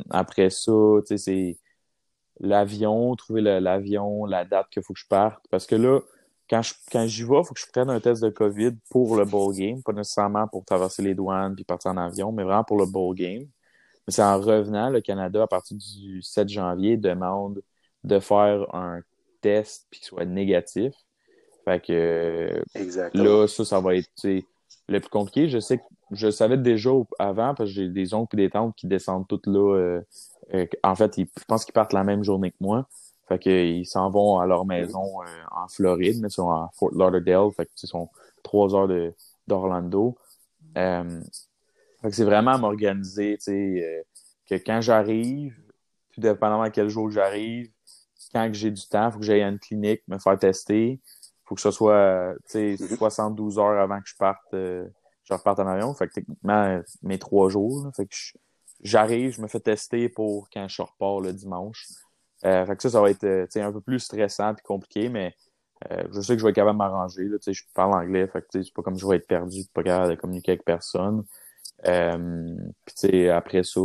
après 0.09 0.49
ça, 0.49 0.71
tu 1.05 1.05
sais, 1.05 1.17
c'est 1.17 1.57
l'avion, 2.39 3.15
trouver 3.15 3.41
l'avion, 3.41 4.25
la 4.25 4.45
date 4.45 4.67
qu'il 4.69 4.83
faut 4.83 4.93
que 4.93 4.99
je 4.99 5.07
parte. 5.07 5.43
Parce 5.49 5.65
que 5.65 5.75
là, 5.75 5.99
quand 6.49 6.61
je 6.61 6.73
quand 6.91 7.05
j'y 7.07 7.23
vais, 7.23 7.39
il 7.39 7.45
faut 7.45 7.53
que 7.53 7.59
je 7.59 7.67
prenne 7.67 7.89
un 7.89 7.99
test 7.99 8.23
de 8.23 8.29
COVID 8.29 8.71
pour 8.89 9.15
le 9.17 9.25
bowl 9.25 9.53
game, 9.55 9.81
pas 9.83 9.93
nécessairement 9.93 10.47
pour 10.47 10.63
traverser 10.65 11.01
les 11.01 11.13
douanes 11.15 11.55
puis 11.55 11.63
partir 11.63 11.91
en 11.91 11.97
avion, 11.97 12.31
mais 12.31 12.43
vraiment 12.43 12.63
pour 12.63 12.77
le 12.77 12.85
bowl 12.85 13.15
game. 13.15 13.43
Mais 14.07 14.13
c'est 14.13 14.23
en 14.23 14.39
revenant, 14.39 14.89
le 14.89 15.01
Canada, 15.01 15.43
à 15.43 15.47
partir 15.47 15.77
du 15.77 16.21
7 16.21 16.47
janvier, 16.47 16.95
demande 16.97 17.61
de 18.03 18.19
faire 18.19 18.73
un 18.73 19.01
test 19.41 19.87
puis 19.89 19.99
qu'il 19.99 20.07
soit 20.07 20.25
négatif. 20.25 20.93
Fait 21.65 21.83
que 21.83 22.63
là, 23.13 23.47
ça, 23.47 23.65
ça 23.65 23.81
va 23.81 23.95
être 23.95 24.07
le 24.23 24.99
plus 24.99 25.09
compliqué. 25.09 25.49
Je 25.49 25.59
sais 25.59 25.79
que 25.79 25.83
je 26.11 26.31
savais 26.31 26.57
déjà 26.57 26.91
avant 27.19 27.53
parce 27.53 27.69
que 27.69 27.75
j'ai 27.75 27.89
des 27.89 28.13
oncles 28.13 28.39
et 28.39 28.43
des 28.45 28.49
tantes 28.49 28.73
qui 28.75 28.87
descendent 28.87 29.27
toutes 29.27 29.47
là. 29.47 29.75
Euh, 29.75 30.01
euh, 30.53 30.65
en 30.83 30.95
fait, 30.95 31.17
ils, 31.17 31.27
je 31.37 31.43
pense 31.45 31.65
qu'ils 31.65 31.73
partent 31.73 31.91
la 31.91 32.05
même 32.05 32.23
journée 32.23 32.51
que 32.51 32.57
moi. 32.61 32.87
Fait 33.27 33.39
qu'ils 33.39 33.85
s'en 33.85 34.09
vont 34.09 34.39
à 34.39 34.45
leur 34.45 34.65
maison 34.65 35.21
euh, 35.21 35.25
en 35.51 35.67
Floride, 35.67 36.21
mais 36.21 36.29
ils 36.29 36.31
sont 36.31 36.49
à 36.49 36.69
Fort 36.73 36.91
Lauderdale. 36.91 37.51
Fait 37.51 37.65
que 37.65 37.71
ce 37.75 37.85
sont 37.85 38.09
trois 38.41 38.73
heures 38.73 38.87
d'Orlando. 39.47 40.17
Euh, 40.77 41.21
fait 42.01 42.09
que 42.09 42.15
c'est 42.15 42.23
vraiment 42.23 42.51
à 42.51 42.57
m'organiser, 42.57 43.37
tu 43.37 43.45
sais, 43.45 43.83
euh, 43.83 44.03
que 44.49 44.55
quand 44.55 44.79
j'arrive, 44.79 45.55
tout 46.13 46.21
dépendamment 46.21 46.63
à 46.63 46.69
quel 46.69 46.87
jour 46.87 47.09
j'arrive, 47.09 47.69
quand 48.31 48.49
j'ai 48.53 48.71
du 48.71 48.87
temps, 48.87 49.07
il 49.07 49.11
faut 49.11 49.19
que 49.19 49.25
j'aille 49.25 49.41
à 49.41 49.49
une 49.49 49.59
clinique, 49.59 50.03
me 50.07 50.19
faire 50.19 50.37
tester. 50.39 51.01
faut 51.43 51.55
que 51.55 51.61
ce 51.61 51.71
soit, 51.71 52.33
tu 52.49 52.77
sais, 52.77 52.95
72 52.95 53.55
mm-hmm. 53.55 53.59
heures 53.59 53.81
avant 53.81 53.99
que 53.99 54.07
je 54.07 54.15
parte, 54.15 54.47
je 54.51 55.33
reparte 55.33 55.59
en 55.59 55.67
avion. 55.67 55.93
Fait 55.95 56.07
que 56.07 56.13
techniquement, 56.13 56.79
mes 57.03 57.19
trois 57.19 57.49
jours, 57.49 57.89
fait 57.95 58.05
que 58.05 58.15
j'arrive, 58.81 59.33
je 59.33 59.41
me 59.41 59.47
fais 59.47 59.59
tester 59.59 60.07
pour 60.07 60.49
quand 60.49 60.67
je 60.67 60.81
repars 60.81 61.19
le 61.19 61.33
dimanche. 61.33 61.87
Euh, 62.45 62.65
fait 62.65 62.75
que 62.75 62.83
ça, 62.83 62.89
ça 62.89 63.01
va 63.01 63.09
être 63.09 63.23
euh, 63.23 63.47
un 63.55 63.71
peu 63.71 63.81
plus 63.81 63.99
stressant 63.99 64.53
et 64.53 64.61
compliqué, 64.63 65.09
mais 65.09 65.35
euh, 65.91 66.03
je 66.13 66.21
sais 66.21 66.33
que 66.33 66.39
je 66.39 66.43
vais 66.43 66.51
être 66.51 66.55
capable 66.55 66.77
de 66.77 66.83
m'arranger. 66.83 67.27
Je 67.45 67.63
parle 67.73 67.93
anglais, 67.93 68.27
fait 68.27 68.41
que 68.41 68.63
c'est 68.63 68.73
pas 68.73 68.81
comme 68.83 68.97
je 68.97 69.07
vais 69.07 69.17
être 69.17 69.27
perdu, 69.27 69.63
pas 69.73 69.83
capable 69.83 70.11
de 70.11 70.15
communiquer 70.15 70.51
avec 70.53 70.65
personne. 70.65 71.23
puis 71.83 73.29
après 73.29 73.63
ça, 73.63 73.81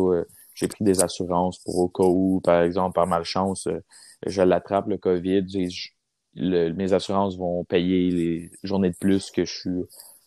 j'ai 0.55 0.69
pris 0.69 0.85
des 0.85 1.03
assurances 1.03 1.59
pour 1.61 1.79
au 1.79 1.89
cas 1.89 2.05
où, 2.05 2.41
par 2.43 2.63
exemple, 2.63 2.95
par 2.95 3.07
malchance, 3.07 3.69
je 4.27 4.43
l'attrape, 4.43 4.89
le 4.89 4.99
COVID. 4.99 5.47
mes 6.35 6.93
assurances 6.93 7.37
vont 7.37 7.65
payer 7.65 8.11
les 8.11 8.51
journées 8.63 8.91
de 8.91 8.97
plus 8.97 9.31
que 9.31 9.45
je 9.45 9.53
suis 9.53 9.85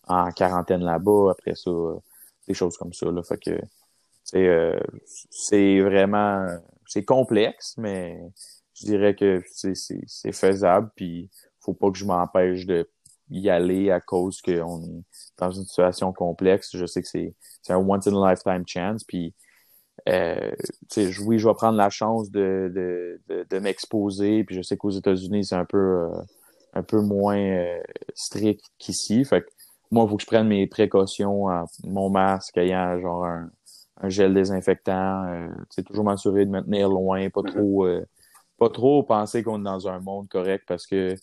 en 0.08 0.32
quarantaine 0.32 0.82
là-bas. 0.84 1.32
Après 1.32 1.56
ça, 1.56 1.72
des 2.48 2.54
choses 2.54 2.78
comme 2.78 2.94
ça. 2.94 3.12
Là. 3.12 3.24
Fait 3.24 3.38
que 3.38 3.60
c'est 4.24 5.82
vraiment 5.82 6.48
c'est 6.88 7.06
complexe, 7.06 7.76
mais 7.78 8.20
je 8.74 8.86
dirais 8.86 9.16
que 9.16 9.42
c'est 9.52 10.32
faisable, 10.32 10.92
puis 10.96 11.30
faut 11.60 11.74
pas 11.74 11.92
que 11.92 11.98
je 11.98 12.06
m'empêche 12.06 12.66
de 12.66 12.90
y 13.32 13.50
aller 13.50 13.90
à 13.90 14.00
cause 14.00 14.42
qu'on 14.42 14.84
est 14.84 15.04
dans 15.38 15.52
une 15.52 15.66
situation 15.66 16.14
complexe. 16.14 16.70
Je 16.76 16.86
sais 16.86 17.02
que 17.02 17.08
c'est 17.08 17.34
un 17.70 17.78
once 17.78 18.08
in 18.08 18.22
a 18.22 18.32
lifetime 18.32 18.64
chance, 18.68 19.04
puis 19.04 19.34
euh, 20.10 20.52
oui, 21.22 21.40
je 21.40 21.48
vais 21.48 21.54
prendre 21.56 21.78
la 21.78 21.90
chance 21.90 22.30
de, 22.30 22.72
de, 23.28 23.46
de, 23.50 23.60
m'exposer, 23.60 24.44
puis 24.44 24.56
je 24.56 24.62
sais 24.62 24.78
qu'aux 24.78 24.92
États-Unis, 24.92 25.46
c'est 25.46 25.56
un 25.56 25.66
peu 25.66 25.78
euh, 25.78 26.22
un 26.74 26.84
peu 26.84 27.02
moins 27.02 27.38
euh, 27.40 27.82
strict 28.14 28.64
qu'ici. 28.78 29.26
Fait 29.26 29.42
que 29.42 29.48
moi, 29.90 30.06
il 30.06 30.10
faut 30.10 30.18
que 30.18 30.24
je 30.24 30.28
prenne 30.28 30.48
mes 30.48 30.68
précautions, 30.68 31.48
mon 31.84 32.10
masque 32.10 32.58
ayant 32.58 33.00
genre 33.00 33.26
un, 33.26 33.50
un 34.02 34.10
gel 34.10 34.34
désinfectant. 34.34 35.26
Euh, 35.26 35.48
c'est 35.70 35.84
toujours 35.84 36.06
m'assurer 36.06 36.46
de 36.46 36.52
me 36.52 36.62
tenir 36.62 36.90
loin, 36.90 37.30
pas 37.30 37.42
mm-hmm. 37.42 37.52
trop, 37.52 37.86
euh, 37.86 38.06
pas 38.58 38.70
trop 38.70 39.04
penser 39.04 39.44
qu'on 39.44 39.62
est 39.62 39.64
dans 39.64 39.88
un 39.88 40.00
monde 40.00 40.28
correct 40.30 40.66
parce 40.68 40.86
que 40.86 41.16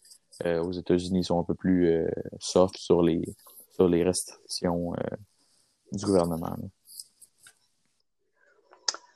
euh, 0.46 0.62
aux 0.62 0.72
États-Unis, 0.72 1.20
ils 1.20 1.24
sont 1.24 1.40
un 1.40 1.44
peu 1.44 1.54
plus 1.54 2.06
soft 2.38 2.76
sur 2.76 3.02
les, 3.02 3.22
sur 3.70 3.88
les 3.88 4.02
restrictions 4.02 4.94
du 5.92 6.04
gouvernement. 6.04 6.56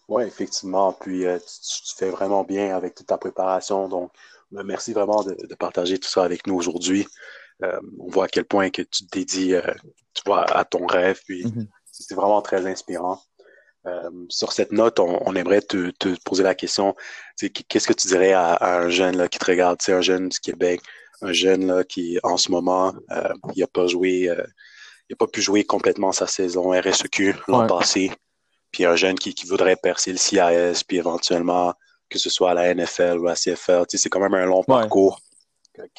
Oui, 0.09 0.25
effectivement. 0.25 0.93
Puis 0.93 1.25
tu, 1.25 1.97
fais 1.97 2.11
vraiment 2.11 2.45
bien 2.45 2.77
avec 2.77 2.95
toute 2.95 3.07
ta 3.07 3.19
préparation. 3.19 3.89
Donc, 3.89 4.13
ben, 4.53 4.63
merci 4.63 4.93
vraiment 4.93 5.25
de, 5.25 5.55
partager 5.55 5.99
tout 5.99 6.09
ça 6.09 6.23
avec 6.23 6.47
nous 6.47 6.55
aujourd'hui. 6.55 7.07
on 7.63 8.09
voit 8.09 8.27
à 8.27 8.29
quel 8.29 8.45
point 8.45 8.71
que 8.71 8.83
tu 8.83 9.07
te 9.07 9.19
dédies 9.19 9.55
tu 10.15 10.23
vois, 10.27 10.45
à 10.45 10.65
ton 10.65 10.87
rêve. 10.87 11.21
Puis 11.25 11.45
mm-hmm. 11.45 11.67
c'est 11.91 12.15
vraiment 12.15 12.43
très 12.43 12.67
inspirant. 12.67 13.21
Euh, 13.87 14.11
sur 14.29 14.53
cette 14.53 14.73
note, 14.73 14.99
on, 14.99 15.35
aimerait 15.37 15.61
te, 15.61 15.93
poser 16.25 16.43
la 16.43 16.55
question, 16.55 16.97
qu'est-ce 17.39 17.87
que 17.87 17.93
tu 17.93 18.09
dirais 18.09 18.33
à, 18.33 18.79
un 18.79 18.89
jeune 18.89 19.17
là, 19.17 19.29
qui 19.29 19.39
te 19.39 19.45
regarde, 19.45 19.79
un 19.89 20.01
jeune 20.01 20.29
du 20.29 20.41
Québec, 20.41 20.81
un 21.23 21.33
jeune 21.33 21.67
là, 21.67 21.85
qui, 21.85 22.19
en 22.25 22.37
ce 22.37 22.51
moment, 22.51 22.95
euh, 23.13 23.33
il 23.55 23.61
n'a 23.61 23.67
pas 23.69 23.87
joué, 23.87 24.29
euh, 24.29 24.45
il 25.09 25.13
a 25.13 25.17
pas 25.17 25.29
pu 25.29 25.41
jouer 25.41 25.65
complètement 25.65 26.11
sa 26.11 26.27
saison 26.27 26.71
RSEQ 26.71 27.37
l'an 27.47 27.67
passé, 27.69 28.11
puis 28.73 28.85
un 28.85 28.97
jeune 28.97 29.19
qui, 29.19 29.35
voudrait 29.47 29.77
percer 29.77 30.11
le 30.11 30.19
CIS, 30.19 30.83
puis 30.87 30.97
éventuellement, 30.97 31.73
que 32.09 32.19
ce 32.19 32.29
soit 32.29 32.51
à 32.51 32.55
la 32.55 32.75
NFL 32.75 33.19
ou 33.19 33.29
à 33.29 33.31
la 33.31 33.37
CFL, 33.37 33.85
c'est 33.89 34.09
quand 34.09 34.21
même 34.21 34.35
un 34.35 34.47
long 34.47 34.65
parcours. 34.65 35.21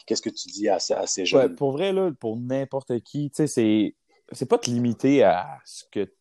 Qu'est-ce 0.06 0.22
que 0.22 0.30
tu 0.30 0.50
dis 0.50 0.68
à, 0.68 0.80
ces 0.80 1.26
jeunes? 1.26 1.56
pour 1.56 1.72
vrai, 1.72 1.94
là, 1.94 2.12
pour 2.20 2.36
n'importe 2.36 3.00
qui, 3.02 3.32
c'est 3.34 3.96
c'est 4.34 4.46
pas 4.46 4.58
te 4.58 4.70
limiter 4.70 5.24
à 5.24 5.60
ce 5.64 5.84
que 5.90 6.12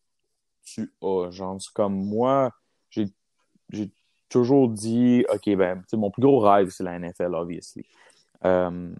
tu 0.67 0.93
as. 1.01 1.31
Genre, 1.31 1.57
comme 1.73 1.95
moi, 1.95 2.51
j'ai 2.89 3.91
toujours 4.29 4.69
dit, 4.69 5.25
OK, 5.33 5.55
ben, 5.55 5.83
mon 5.93 6.11
plus 6.11 6.21
gros 6.21 6.39
rêve, 6.39 6.69
c'est 6.69 6.83
la 6.83 6.99
NFL, 6.99 7.33
obviously. 7.35 7.85
Euh, 8.45 8.93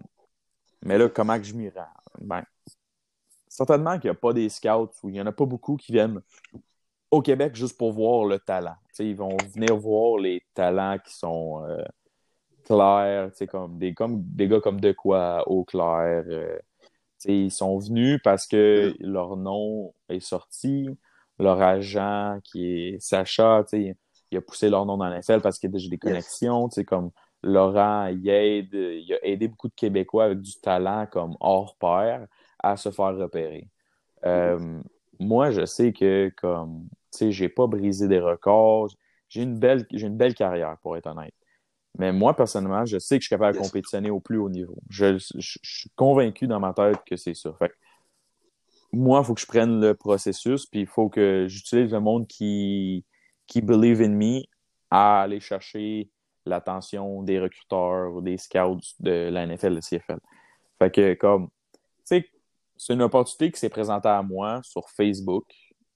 mais 0.82 0.98
là, 0.98 1.08
comment 1.08 1.36
que 1.38 1.44
je 1.44 1.54
m'y 1.54 1.68
rends? 1.68 1.86
Ben, 2.20 2.42
certainement 3.48 3.98
qu'il 3.98 4.10
n'y 4.10 4.16
a 4.16 4.20
pas 4.20 4.32
des 4.32 4.48
scouts 4.48 4.90
ou 5.02 5.08
il 5.08 5.12
n'y 5.12 5.20
en 5.20 5.26
a 5.26 5.32
pas 5.32 5.46
beaucoup 5.46 5.76
qui 5.76 5.92
viennent 5.92 6.20
au 7.10 7.22
Québec 7.22 7.54
juste 7.54 7.78
pour 7.78 7.92
voir 7.92 8.24
le 8.24 8.38
talent. 8.38 8.76
ils 8.98 9.16
vont 9.16 9.36
venir 9.54 9.76
voir 9.76 10.18
les 10.18 10.42
talents 10.54 10.98
qui 10.98 11.14
sont 11.14 11.64
euh, 11.64 11.82
clairs, 12.64 13.30
comme 13.48 13.78
des, 13.78 13.94
comme 13.94 14.22
des 14.22 14.48
gars 14.48 14.60
comme 14.60 14.80
De 14.80 14.92
Quoi, 14.92 15.42
Eau 15.48 15.64
Claire. 15.64 16.24
Euh, 16.28 16.58
ils 17.24 17.50
sont 17.50 17.78
venus 17.78 18.20
parce 18.22 18.46
que 18.46 18.94
leur 19.00 19.36
nom 19.36 19.92
est 20.08 20.20
sorti, 20.20 20.88
leur 21.38 21.60
agent 21.60 22.38
qui 22.44 22.66
est 22.66 23.00
Sacha, 23.00 23.64
il 23.72 24.36
a 24.36 24.40
poussé 24.40 24.68
leur 24.68 24.84
nom 24.86 24.96
dans 24.96 25.08
l'NFL 25.08 25.40
parce 25.40 25.58
qu'il 25.58 25.70
y 25.70 25.72
a 25.72 25.74
déjà 25.74 25.88
des 25.88 25.98
connexions, 25.98 26.68
sais 26.70 26.84
comme 26.84 27.10
Laurent, 27.42 28.06
il 28.06 28.28
aide, 28.28 28.74
il 28.74 29.12
a 29.14 29.24
aidé 29.24 29.48
beaucoup 29.48 29.68
de 29.68 29.74
Québécois 29.74 30.24
avec 30.24 30.40
du 30.40 30.58
talent 30.60 31.06
comme 31.10 31.36
hors 31.40 31.76
pair 31.76 32.26
à 32.58 32.76
se 32.76 32.90
faire 32.90 33.16
repérer. 33.16 33.68
Euh, 34.26 34.80
moi, 35.20 35.50
je 35.50 35.64
sais 35.64 35.92
que 35.92 36.32
comme 36.36 36.88
tu 37.12 37.18
sais, 37.18 37.32
j'ai 37.32 37.48
pas 37.48 37.66
brisé 37.66 38.08
des 38.08 38.18
records, 38.18 38.90
j'ai 39.28 39.42
une 39.42 39.58
belle, 39.58 39.86
j'ai 39.92 40.06
une 40.06 40.16
belle 40.16 40.34
carrière 40.34 40.76
pour 40.82 40.96
être 40.96 41.06
honnête. 41.06 41.34
Mais 41.98 42.12
moi, 42.12 42.34
personnellement, 42.34 42.84
je 42.84 42.98
sais 42.98 43.18
que 43.18 43.22
je 43.22 43.26
suis 43.26 43.34
capable 43.34 43.58
de 43.58 43.62
compétitionner 43.62 44.10
au 44.10 44.20
plus 44.20 44.38
haut 44.38 44.48
niveau. 44.48 44.76
Je, 44.88 45.18
suis 45.18 45.90
convaincu 45.96 46.46
dans 46.46 46.60
ma 46.60 46.72
tête 46.72 46.98
que 47.04 47.16
c'est 47.16 47.34
ça. 47.34 47.52
Fait 47.58 47.72
moi, 48.92 49.20
il 49.20 49.26
faut 49.26 49.34
que 49.34 49.40
je 49.40 49.46
prenne 49.46 49.80
le 49.80 49.94
processus, 49.94 50.66
puis 50.66 50.80
il 50.80 50.86
faut 50.86 51.08
que 51.08 51.46
j'utilise 51.48 51.92
le 51.92 52.00
monde 52.00 52.26
qui, 52.26 53.04
qui 53.46 53.60
believe 53.60 54.00
in 54.00 54.10
me 54.10 54.42
à 54.90 55.22
aller 55.22 55.40
chercher 55.40 56.10
l'attention 56.46 57.22
des 57.22 57.38
recruteurs 57.38 58.14
ou 58.14 58.20
des 58.22 58.38
scouts 58.38 58.80
de 59.00 59.28
la 59.30 59.46
NFL, 59.46 59.74
de 59.74 59.80
CFL. 59.80 60.18
Fait 60.78 60.90
que, 60.90 61.14
comme, 61.14 61.48
tu 61.72 61.80
sais, 62.04 62.26
c'est 62.76 62.94
une 62.94 63.02
opportunité 63.02 63.52
qui 63.52 63.60
s'est 63.60 63.68
présentée 63.68 64.08
à 64.08 64.22
moi 64.22 64.60
sur 64.62 64.88
Facebook. 64.88 65.44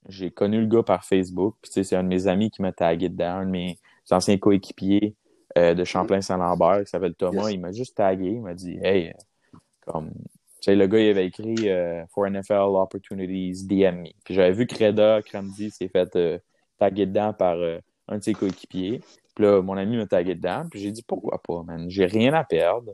J'ai 0.07 0.31
connu 0.31 0.61
le 0.61 0.67
gars 0.67 0.83
par 0.83 1.05
Facebook, 1.05 1.55
puis 1.61 1.71
tu 1.71 1.75
sais, 1.75 1.83
c'est 1.83 1.95
un 1.95 2.03
de 2.03 2.09
mes 2.09 2.27
amis 2.27 2.51
qui 2.51 2.61
m'a 2.61 2.73
tagué 2.73 3.09
dedans, 3.09 3.37
un 3.37 3.45
de 3.45 3.51
mes 3.51 3.79
anciens 4.11 4.37
coéquipiers 4.37 5.15
euh, 5.57 5.73
de 5.73 5.83
Champlain-Saint-Lambert 5.83 6.83
qui 6.83 6.89
s'appelle 6.89 7.15
Thomas. 7.15 7.49
Il 7.49 7.59
m'a 7.59 7.71
juste 7.71 7.95
tagué, 7.95 8.31
il 8.31 8.41
m'a 8.41 8.53
dit, 8.53 8.77
hey, 8.83 9.13
comme, 9.85 10.11
sais, 10.63 10.75
le 10.75 10.87
gars, 10.87 10.99
il 10.99 11.09
avait 11.09 11.27
écrit 11.27 11.69
euh, 11.69 12.05
For 12.13 12.29
NFL 12.29 12.53
Opportunities, 12.53 13.65
DM 13.65 14.01
me. 14.01 14.09
Puis 14.23 14.33
j'avais 14.33 14.53
vu 14.53 14.65
que 14.67 14.75
Reda 14.83 15.21
Cramdy 15.21 15.71
s'est 15.71 15.89
fait 15.89 16.15
euh, 16.15 16.39
taguer 16.79 17.05
dedans 17.05 17.33
par 17.33 17.57
euh, 17.57 17.79
un 18.07 18.17
de 18.17 18.23
ses 18.23 18.33
coéquipiers. 18.33 19.01
Puis 19.35 19.45
là, 19.45 19.61
mon 19.61 19.75
ami 19.77 19.97
m'a 19.97 20.07
tagué 20.07 20.35
dedans. 20.35 20.65
Puis 20.69 20.79
j'ai 20.79 20.91
dit 20.91 21.03
pourquoi 21.03 21.41
pas, 21.41 21.63
man? 21.63 21.89
J'ai 21.89 22.05
rien 22.05 22.33
à 22.33 22.43
perdre. 22.43 22.93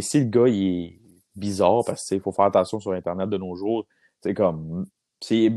si 0.00 0.20
le 0.20 0.26
gars, 0.26 0.48
il 0.48 0.86
est 0.86 1.00
bizarre, 1.36 1.82
parce 1.86 2.04
qu'il 2.06 2.20
faut 2.20 2.32
faire 2.32 2.46
attention 2.46 2.80
sur 2.80 2.92
Internet 2.92 3.28
de 3.28 3.36
nos 3.38 3.54
jours, 3.56 3.86
c'est 4.22 4.34
comme. 4.34 4.86
C'est 5.20 5.50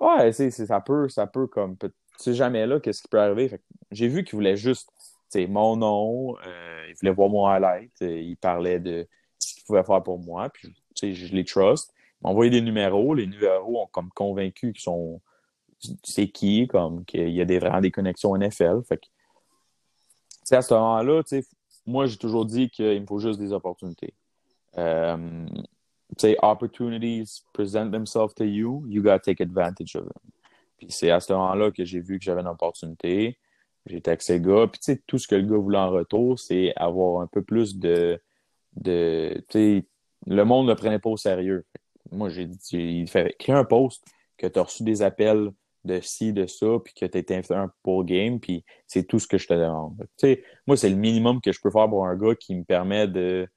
Ouais, 0.00 0.32
c'est, 0.32 0.50
ça 0.50 0.80
peut, 0.80 1.08
ça 1.08 1.26
peut 1.26 1.46
comme. 1.46 1.76
Tu 1.78 1.88
sais 2.18 2.34
jamais 2.34 2.66
là 2.66 2.80
qu'est-ce 2.80 3.02
qui 3.02 3.08
peut 3.08 3.20
arriver. 3.20 3.50
J'ai 3.90 4.08
vu 4.08 4.24
qu'il 4.24 4.36
voulait 4.36 4.56
juste, 4.56 4.88
mon 5.34 5.76
nom, 5.76 6.36
il 6.88 6.94
voulait 7.00 7.12
voir 7.12 7.28
mon 7.28 7.46
highlight, 7.46 7.92
il 8.00 8.36
parlait 8.36 8.78
de 8.80 9.08
faire 9.70 10.02
pour 10.02 10.18
moi. 10.18 10.50
Puis 10.50 10.74
je 11.02 11.34
les 11.34 11.44
trust. 11.44 11.92
Ils 11.92 12.24
m'ont 12.24 12.30
envoyé 12.30 12.50
des 12.50 12.60
numéros. 12.60 13.14
Les 13.14 13.26
numéros 13.26 13.82
ont 13.82 13.86
comme 13.86 14.10
convaincu 14.10 14.72
qu'ils 14.72 14.82
sont 14.82 15.20
c'est 16.04 16.28
qui, 16.28 16.66
comme 16.66 17.04
qu'il 17.04 17.30
y 17.30 17.40
a 17.40 17.44
des, 17.44 17.58
vraiment 17.58 17.80
des 17.80 17.90
connexions 17.90 18.36
NFL. 18.36 18.82
Fait 18.86 18.98
que, 18.98 20.54
à 20.54 20.62
ce 20.62 20.74
moment-là, 20.74 21.22
moi, 21.86 22.06
j'ai 22.06 22.16
toujours 22.16 22.44
dit 22.44 22.70
qu'il 22.70 23.00
me 23.00 23.06
faut 23.06 23.18
juste 23.18 23.38
des 23.38 23.52
opportunités. 23.52 24.14
Euh, 24.78 25.46
opportunities 26.42 27.42
present 27.52 27.90
themselves 27.90 28.34
to 28.34 28.44
you, 28.44 28.84
you 28.86 29.02
gotta 29.02 29.18
take 29.18 29.40
advantage 29.40 29.96
of 29.96 30.04
them. 30.04 30.30
Puis 30.76 30.88
c'est 30.90 31.10
à 31.10 31.20
ce 31.20 31.32
moment-là 31.32 31.70
que 31.70 31.84
j'ai 31.84 32.00
vu 32.00 32.18
que 32.18 32.24
j'avais 32.24 32.40
une 32.40 32.48
opportunité. 32.48 33.38
J'ai 33.86 34.00
texté 34.00 34.38
le 34.38 34.44
gars. 34.44 34.66
Puis 34.66 34.98
tout 35.06 35.18
ce 35.18 35.28
que 35.28 35.34
le 35.34 35.42
gars 35.42 35.56
voulait 35.56 35.78
en 35.78 35.90
retour, 35.90 36.38
c'est 36.38 36.72
avoir 36.76 37.22
un 37.22 37.26
peu 37.26 37.42
plus 37.42 37.76
de. 37.76 38.20
De 38.76 39.42
le 40.26 40.44
monde 40.44 40.68
ne 40.68 40.74
prenait 40.74 40.98
pas 40.98 41.10
au 41.10 41.16
sérieux. 41.16 41.64
Moi, 42.10 42.28
j'ai 42.28 42.46
dit, 42.46 42.58
il 42.72 43.08
fait 43.08 43.34
un 43.48 43.64
post 43.64 44.04
que 44.36 44.46
tu 44.46 44.58
as 44.58 44.62
reçu 44.62 44.82
des 44.82 45.02
appels 45.02 45.50
de 45.84 46.00
ci, 46.00 46.32
de 46.32 46.46
ça, 46.46 46.66
puis 46.84 46.92
que 46.92 47.06
tu 47.06 47.18
été 47.18 47.34
invité 47.36 47.54
pour 47.82 48.04
game, 48.04 48.38
puis 48.38 48.64
c'est 48.86 49.04
tout 49.04 49.18
ce 49.18 49.26
que 49.26 49.38
je 49.38 49.46
te 49.46 49.54
demande. 49.54 49.96
Moi, 50.66 50.76
c'est 50.76 50.90
le 50.90 50.96
minimum 50.96 51.40
que 51.40 51.52
je 51.52 51.60
peux 51.60 51.70
faire 51.70 51.88
pour 51.88 52.06
un 52.06 52.16
gars 52.16 52.34
qui 52.34 52.54
me 52.54 52.64
permet 52.64 53.08
de 53.08 53.48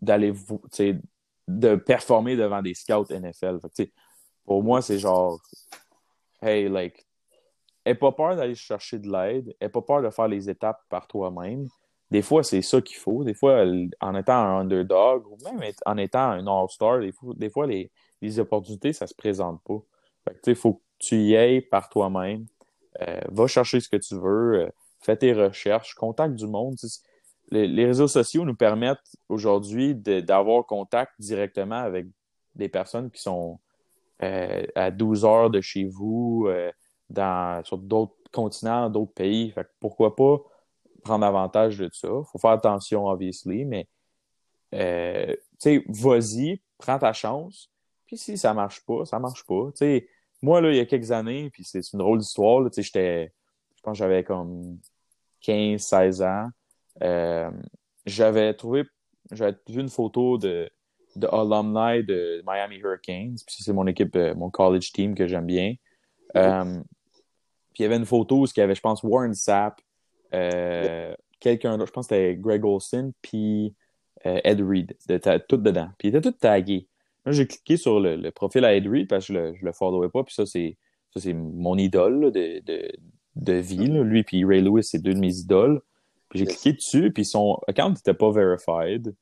d'aller 0.00 0.34
de 1.48 1.76
performer 1.76 2.36
devant 2.36 2.60
des 2.60 2.74
scouts 2.74 3.06
NFL. 3.10 3.58
pour 4.44 4.62
moi, 4.62 4.82
c'est 4.82 4.98
genre 4.98 5.40
Hey, 6.42 6.68
like, 6.68 7.06
aie 7.86 7.94
pas 7.94 8.12
peur 8.12 8.36
d'aller 8.36 8.54
chercher 8.54 8.98
de 8.98 9.10
l'aide, 9.10 9.54
aie 9.60 9.70
pas 9.70 9.80
peur 9.80 10.02
de 10.02 10.10
faire 10.10 10.28
les 10.28 10.50
étapes 10.50 10.82
par 10.90 11.06
toi-même. 11.06 11.68
Des 12.10 12.22
fois, 12.22 12.42
c'est 12.42 12.62
ça 12.62 12.80
qu'il 12.80 12.96
faut. 12.96 13.24
Des 13.24 13.34
fois, 13.34 13.64
en 14.00 14.14
étant 14.14 14.34
un 14.34 14.60
underdog, 14.60 15.26
ou 15.26 15.38
même 15.44 15.60
en 15.86 15.96
étant 15.96 16.30
un 16.30 16.46
all-star, 16.46 17.00
des 17.00 17.12
fois, 17.12 17.34
des 17.36 17.50
fois 17.50 17.66
les, 17.66 17.90
les, 18.20 18.38
opportunités, 18.38 18.92
ça 18.92 19.06
se 19.06 19.14
présente 19.14 19.60
pas. 19.64 19.82
il 20.46 20.54
faut 20.54 20.74
que 20.74 20.82
tu 20.98 21.16
y 21.16 21.36
ailles 21.36 21.62
par 21.62 21.88
toi-même. 21.88 22.46
Euh, 23.02 23.20
va 23.28 23.46
chercher 23.46 23.80
ce 23.80 23.88
que 23.88 23.96
tu 23.96 24.14
veux. 24.14 24.60
Euh, 24.60 24.70
fais 25.00 25.16
tes 25.16 25.32
recherches. 25.32 25.94
Contacte 25.94 26.34
du 26.34 26.46
monde 26.46 26.76
les, 27.50 27.84
réseaux 27.84 28.08
sociaux 28.08 28.44
nous 28.44 28.54
permettent 28.54 29.16
aujourd'hui 29.28 29.94
d'avoir 29.94 30.64
contact 30.66 31.12
directement 31.18 31.76
avec 31.76 32.06
des 32.54 32.68
personnes 32.68 33.10
qui 33.10 33.20
sont 33.20 33.60
euh, 34.22 34.64
à 34.74 34.90
12 34.90 35.24
heures 35.24 35.50
de 35.50 35.60
chez 35.60 35.84
vous, 35.84 36.48
dans, 37.10 37.62
sur 37.64 37.78
d'autres 37.78 38.14
continents, 38.32 38.88
d'autres 38.88 39.12
pays. 39.12 39.54
pourquoi 39.78 40.16
pas 40.16 40.38
prendre 41.04 41.24
avantage 41.24 41.78
de 41.78 41.88
ça? 41.92 42.08
Il 42.08 42.24
faut 42.30 42.38
faire 42.38 42.50
attention, 42.50 43.06
obviously, 43.06 43.64
mais 43.64 43.86
euh, 44.74 45.34
vas-y, 45.88 46.60
prends 46.78 46.98
ta 46.98 47.12
chance. 47.12 47.70
Puis 48.06 48.18
si 48.18 48.36
ça 48.36 48.52
marche 48.52 48.84
pas, 48.84 49.04
ça 49.04 49.18
marche 49.18 49.44
pas. 49.46 49.70
moi, 50.42 50.60
là, 50.60 50.70
il 50.70 50.76
y 50.76 50.80
a 50.80 50.86
quelques 50.86 51.12
années, 51.12 51.50
puis 51.50 51.64
c'est 51.64 51.80
une 51.92 52.00
drôle 52.00 52.18
d'histoire, 52.18 52.68
j'étais, 52.76 53.32
je 53.76 53.82
pense 53.82 53.92
que 53.92 53.98
j'avais 53.98 54.24
comme 54.24 54.78
15, 55.42 55.80
16 55.80 56.22
ans. 56.22 56.48
Euh, 57.02 57.50
j'avais 58.06 58.54
trouvé, 58.54 58.84
j'avais 59.30 59.56
vu 59.68 59.80
une 59.80 59.88
photo 59.88 60.38
de, 60.38 60.70
de 61.16 61.26
alumni 61.28 62.04
de 62.04 62.42
Miami 62.46 62.76
Hurricanes. 62.76 63.36
Puis 63.46 63.56
c'est 63.60 63.72
mon 63.72 63.86
équipe, 63.86 64.16
euh, 64.16 64.34
mon 64.34 64.50
college 64.50 64.92
team 64.92 65.14
que 65.14 65.26
j'aime 65.26 65.46
bien. 65.46 65.74
Euh, 66.36 66.80
puis 67.72 67.80
il 67.80 67.82
y 67.82 67.86
avait 67.86 67.96
une 67.96 68.06
photo 68.06 68.40
où 68.40 68.46
il 68.46 68.58
y 68.58 68.62
avait, 68.62 68.74
je 68.74 68.80
pense, 68.80 69.02
Warren 69.02 69.34
Sapp, 69.34 69.80
quelqu'un 71.40 71.78
je 71.78 71.90
pense 71.90 72.08
que 72.08 72.14
c'était 72.14 72.36
Greg 72.36 72.64
Olson, 72.64 73.12
puis 73.22 73.74
Ed 74.24 74.60
Reed, 74.60 74.96
tout 75.48 75.56
dedans. 75.56 75.88
Puis 75.98 76.08
il 76.08 76.16
était 76.16 76.20
tout 76.20 76.36
tagué. 76.36 76.88
Moi, 77.26 77.32
j'ai 77.32 77.46
cliqué 77.46 77.76
sur 77.76 78.00
le, 78.00 78.30
profil 78.30 78.64
à 78.64 78.74
Ed 78.74 78.86
Reed 78.86 79.08
parce 79.08 79.26
que 79.26 79.32
je 79.34 79.38
le, 79.38 79.54
je 79.54 79.64
le 79.64 79.72
followais 79.72 80.08
pas. 80.08 80.24
Puis 80.24 80.34
ça, 80.34 80.46
c'est, 80.46 80.76
ça, 81.10 81.20
c'est 81.20 81.32
mon 81.32 81.76
idole 81.78 82.32
de, 82.32 82.60
de, 82.64 82.90
de 83.36 83.52
vie. 83.54 83.86
Lui 83.86 84.24
puis 84.24 84.44
Ray 84.44 84.60
Lewis, 84.60 84.84
c'est 84.84 85.02
deux 85.02 85.14
de 85.14 85.20
mes 85.20 85.38
idoles 85.38 85.80
j'ai 86.34 86.46
cliqué 86.46 86.72
dessus, 86.72 87.12
puis 87.12 87.24
son 87.24 87.60
account 87.68 87.90
n'était 87.90 88.14
pas 88.14 88.30
verified. 88.30 89.14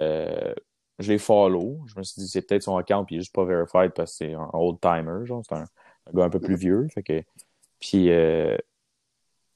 Euh, 0.00 0.54
je 0.98 1.12
l'ai 1.12 1.18
follow. 1.18 1.80
Je 1.86 1.98
me 1.98 2.02
suis 2.02 2.20
dit, 2.20 2.28
c'est 2.28 2.42
peut-être 2.42 2.62
son 2.62 2.76
account, 2.76 3.04
puis 3.04 3.16
il 3.16 3.18
est 3.18 3.22
juste 3.22 3.34
pas 3.34 3.44
verified 3.44 3.92
parce 3.92 4.12
que 4.12 4.16
c'est 4.18 4.34
un 4.34 4.50
old-timer, 4.52 5.26
genre, 5.26 5.42
c'est 5.48 5.54
un, 5.54 5.64
gars 6.12 6.24
un 6.24 6.30
peu 6.30 6.40
plus 6.40 6.56
vieux. 6.56 6.86
Fait 6.94 7.02
que, 7.02 7.22
puis, 7.80 8.10
euh, 8.10 8.56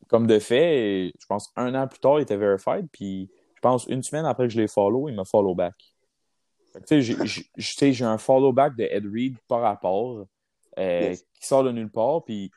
comme 0.08 0.26
de 0.26 0.38
fait, 0.38 1.12
je 1.18 1.26
pense 1.26 1.50
un 1.56 1.74
an 1.74 1.86
plus 1.86 1.98
tard, 1.98 2.18
il 2.18 2.22
était 2.22 2.36
verified, 2.36 2.86
puis 2.92 3.30
je 3.54 3.60
pense 3.60 3.86
une 3.86 4.02
semaine 4.02 4.26
après 4.26 4.46
que 4.46 4.52
je 4.52 4.60
l'ai 4.60 4.68
follow, 4.68 5.08
il 5.08 5.14
m'a 5.14 5.24
follow 5.24 5.54
back. 5.54 5.74
Tu 6.86 7.02
sais, 7.02 7.92
j'ai 7.92 8.04
un 8.04 8.18
follow 8.18 8.52
back 8.52 8.76
de 8.76 8.84
Ed 8.84 9.06
Reed 9.06 9.36
par 9.48 9.60
rapport, 9.60 10.26
euh, 10.78 11.14
qui 11.14 11.46
sort 11.46 11.62
de 11.62 11.70
nulle 11.70 11.90
part, 11.90 12.24
puis 12.24 12.50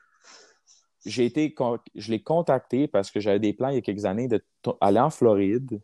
j'ai 1.06 1.26
été, 1.26 1.54
je 1.96 2.12
l'ai 2.12 2.22
contacté 2.22 2.88
parce 2.88 3.12
que 3.12 3.20
j'avais 3.20 3.40
des 3.40 3.54
plans 3.54 3.70
il 3.70 3.76
y 3.76 3.78
a 3.78 3.82
quelques 3.82 4.06
années 4.06 4.28
d'aller 4.28 5.00
en 5.00 5.10
Floride 5.10 5.80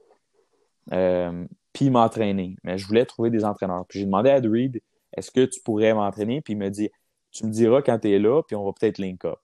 euh, 0.92 1.46
puis 1.72 1.90
m'entraîner. 1.90 2.58
Mais 2.64 2.78
je 2.78 2.86
voulais 2.86 3.06
trouver 3.06 3.30
des 3.30 3.46
entraîneurs. 3.46 3.86
Puis 3.88 4.00
j'ai 4.00 4.06
demandé 4.06 4.30
à 4.30 4.38
Ed 4.38 4.46
Reed, 4.46 4.82
est-ce 5.16 5.32
que 5.32 5.46
tu 5.46 5.62
pourrais 5.62 5.94
m'entraîner? 5.94 6.42
Puis 6.42 6.54
il 6.54 6.58
me 6.58 6.70
dit, 6.70 6.90
tu 7.32 7.46
me 7.46 7.52
diras 7.52 7.82
quand 7.82 8.00
tu 8.00 8.12
es 8.12 8.20
là, 8.20 8.42
puis 8.44 8.56
on 8.56 8.66
va 8.66 8.72
peut-être 8.74 8.98
link 8.98 9.24
up. 9.26 9.40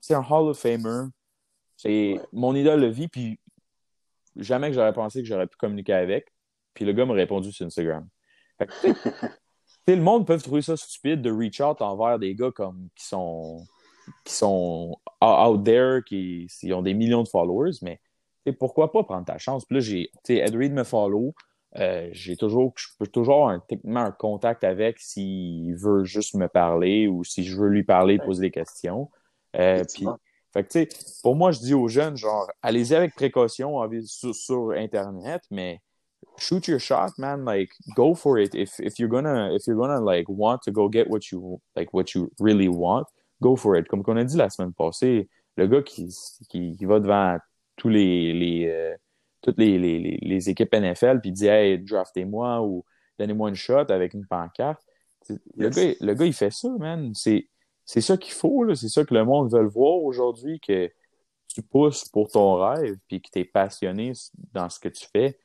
C'est 0.00 0.14
un 0.14 0.22
Hall 0.22 0.48
of 0.48 0.58
Famer. 0.58 1.08
C'est 1.76 2.20
mon 2.32 2.54
idole 2.54 2.80
de 2.80 2.86
vie, 2.86 3.08
puis 3.08 3.38
jamais 4.36 4.68
que 4.68 4.74
j'aurais 4.74 4.92
pensé 4.92 5.22
que 5.22 5.28
j'aurais 5.28 5.46
pu 5.46 5.56
communiquer 5.56 5.92
avec. 5.92 6.32
Puis 6.74 6.84
le 6.84 6.92
gars 6.92 7.06
m'a 7.06 7.14
répondu 7.14 7.52
sur 7.52 7.66
Instagram. 7.66 8.06
le 9.88 9.96
monde 9.96 10.26
peut 10.26 10.38
trouver 10.38 10.62
ça 10.62 10.76
stupide 10.76 11.22
de 11.22 11.30
reach 11.30 11.60
out 11.60 11.80
envers 11.80 12.18
des 12.18 12.34
gars 12.34 12.50
comme 12.50 12.88
qui 12.94 13.06
sont 13.06 13.66
qui 14.24 14.32
sont 14.34 14.96
out 15.22 15.64
there, 15.64 16.02
qui, 16.04 16.48
ont 16.72 16.82
des 16.82 16.94
millions 16.94 17.22
de 17.22 17.28
followers, 17.28 17.72
mais 17.82 18.00
pourquoi 18.52 18.92
pas 18.92 19.02
prendre 19.02 19.24
ta 19.24 19.38
chance? 19.38 19.64
Puis 19.64 19.74
là, 19.76 19.80
j'ai, 19.80 20.10
Ed 20.28 20.54
Reed 20.54 20.72
me 20.72 20.84
follow. 20.84 21.34
Euh, 21.76 22.08
j'ai 22.12 22.36
toujours, 22.36 22.72
je 22.76 22.86
peux 22.98 23.06
toujours 23.06 23.48
avoir 23.48 23.66
techniquement 23.66 24.00
un 24.00 24.12
contact 24.12 24.64
avec 24.64 24.98
s'il 24.98 25.74
veut 25.74 26.04
juste 26.04 26.34
me 26.34 26.48
parler 26.48 27.08
ou 27.08 27.24
si 27.24 27.44
je 27.44 27.56
veux 27.56 27.68
lui 27.68 27.82
parler, 27.82 28.18
poser 28.18 28.42
des 28.42 28.50
questions. 28.50 29.10
Euh, 29.56 29.82
puis, 29.92 30.06
fait 30.64 30.86
que, 30.86 30.94
pour 31.22 31.36
moi, 31.36 31.52
je 31.52 31.60
dis 31.60 31.74
aux 31.74 31.88
jeunes, 31.88 32.16
genre, 32.16 32.50
allez-y 32.62 32.94
avec 32.94 33.14
précaution 33.14 33.78
sur, 34.04 34.34
sur, 34.34 34.70
Internet, 34.70 35.42
mais 35.50 35.80
shoot 36.38 36.66
your 36.66 36.80
shot, 36.80 37.12
man. 37.18 37.44
Like, 37.44 37.70
go 37.94 38.14
for 38.14 38.38
it. 38.38 38.54
If, 38.54 38.78
if 38.80 38.98
you're 38.98 39.08
gonna, 39.08 39.52
if 39.54 39.66
you're 39.66 39.76
gonna, 39.76 40.00
like, 40.00 40.28
want 40.28 40.60
to 40.64 40.72
go 40.72 40.88
get 40.88 41.08
what 41.08 41.30
you, 41.30 41.60
like, 41.74 41.92
what 41.92 42.14
you 42.14 42.30
really 42.38 42.68
want, 42.68 43.06
go 43.42 43.56
for 43.56 43.76
it. 43.76 43.88
Comme 43.88 44.02
on 44.06 44.16
a 44.16 44.24
dit 44.24 44.36
la 44.36 44.50
semaine 44.50 44.72
passée, 44.72 45.28
le 45.56 45.66
gars 45.66 45.82
qui, 45.82 46.08
qui, 46.48 46.84
va 46.84 47.00
devant 47.00 47.38
tous 47.76 47.88
les, 47.88 48.32
les 48.32 48.68
euh, 48.68 48.94
toutes 49.42 49.58
les, 49.58 49.78
les, 49.78 50.18
les, 50.20 50.50
équipes 50.50 50.74
NFL 50.74 51.20
puis 51.20 51.32
dit 51.32 51.46
Hey, 51.46 51.78
draftez-moi 51.78 52.62
ou 52.62 52.84
donnez-moi 53.18 53.48
une 53.48 53.54
shot 53.54 53.90
avec 53.90 54.14
une 54.14 54.26
pancarte. 54.26 54.82
Le, 55.56 55.70
gars, 55.70 55.94
le 56.00 56.14
gars, 56.14 56.24
il 56.24 56.32
fait 56.32 56.52
ça, 56.52 56.68
man. 56.78 57.12
C'est, 57.14 57.48
c'est 57.86 58.00
ça 58.00 58.16
qu'il 58.16 58.34
faut, 58.34 58.74
c'est 58.74 58.88
ça 58.88 59.04
que 59.04 59.14
le 59.14 59.24
monde 59.24 59.52
veut 59.52 59.64
voir 59.64 60.02
aujourd'hui, 60.02 60.60
que 60.60 60.90
tu 61.48 61.62
pousses 61.62 62.08
pour 62.08 62.28
ton 62.28 62.56
rêve 62.56 62.96
puis 63.08 63.22
que 63.22 63.30
tu 63.32 63.38
es 63.38 63.44
passionné 63.44 64.12
dans 64.52 64.68
ce 64.68 64.78
que 64.80 64.88
tu 64.88 65.06
fais. 65.10 65.38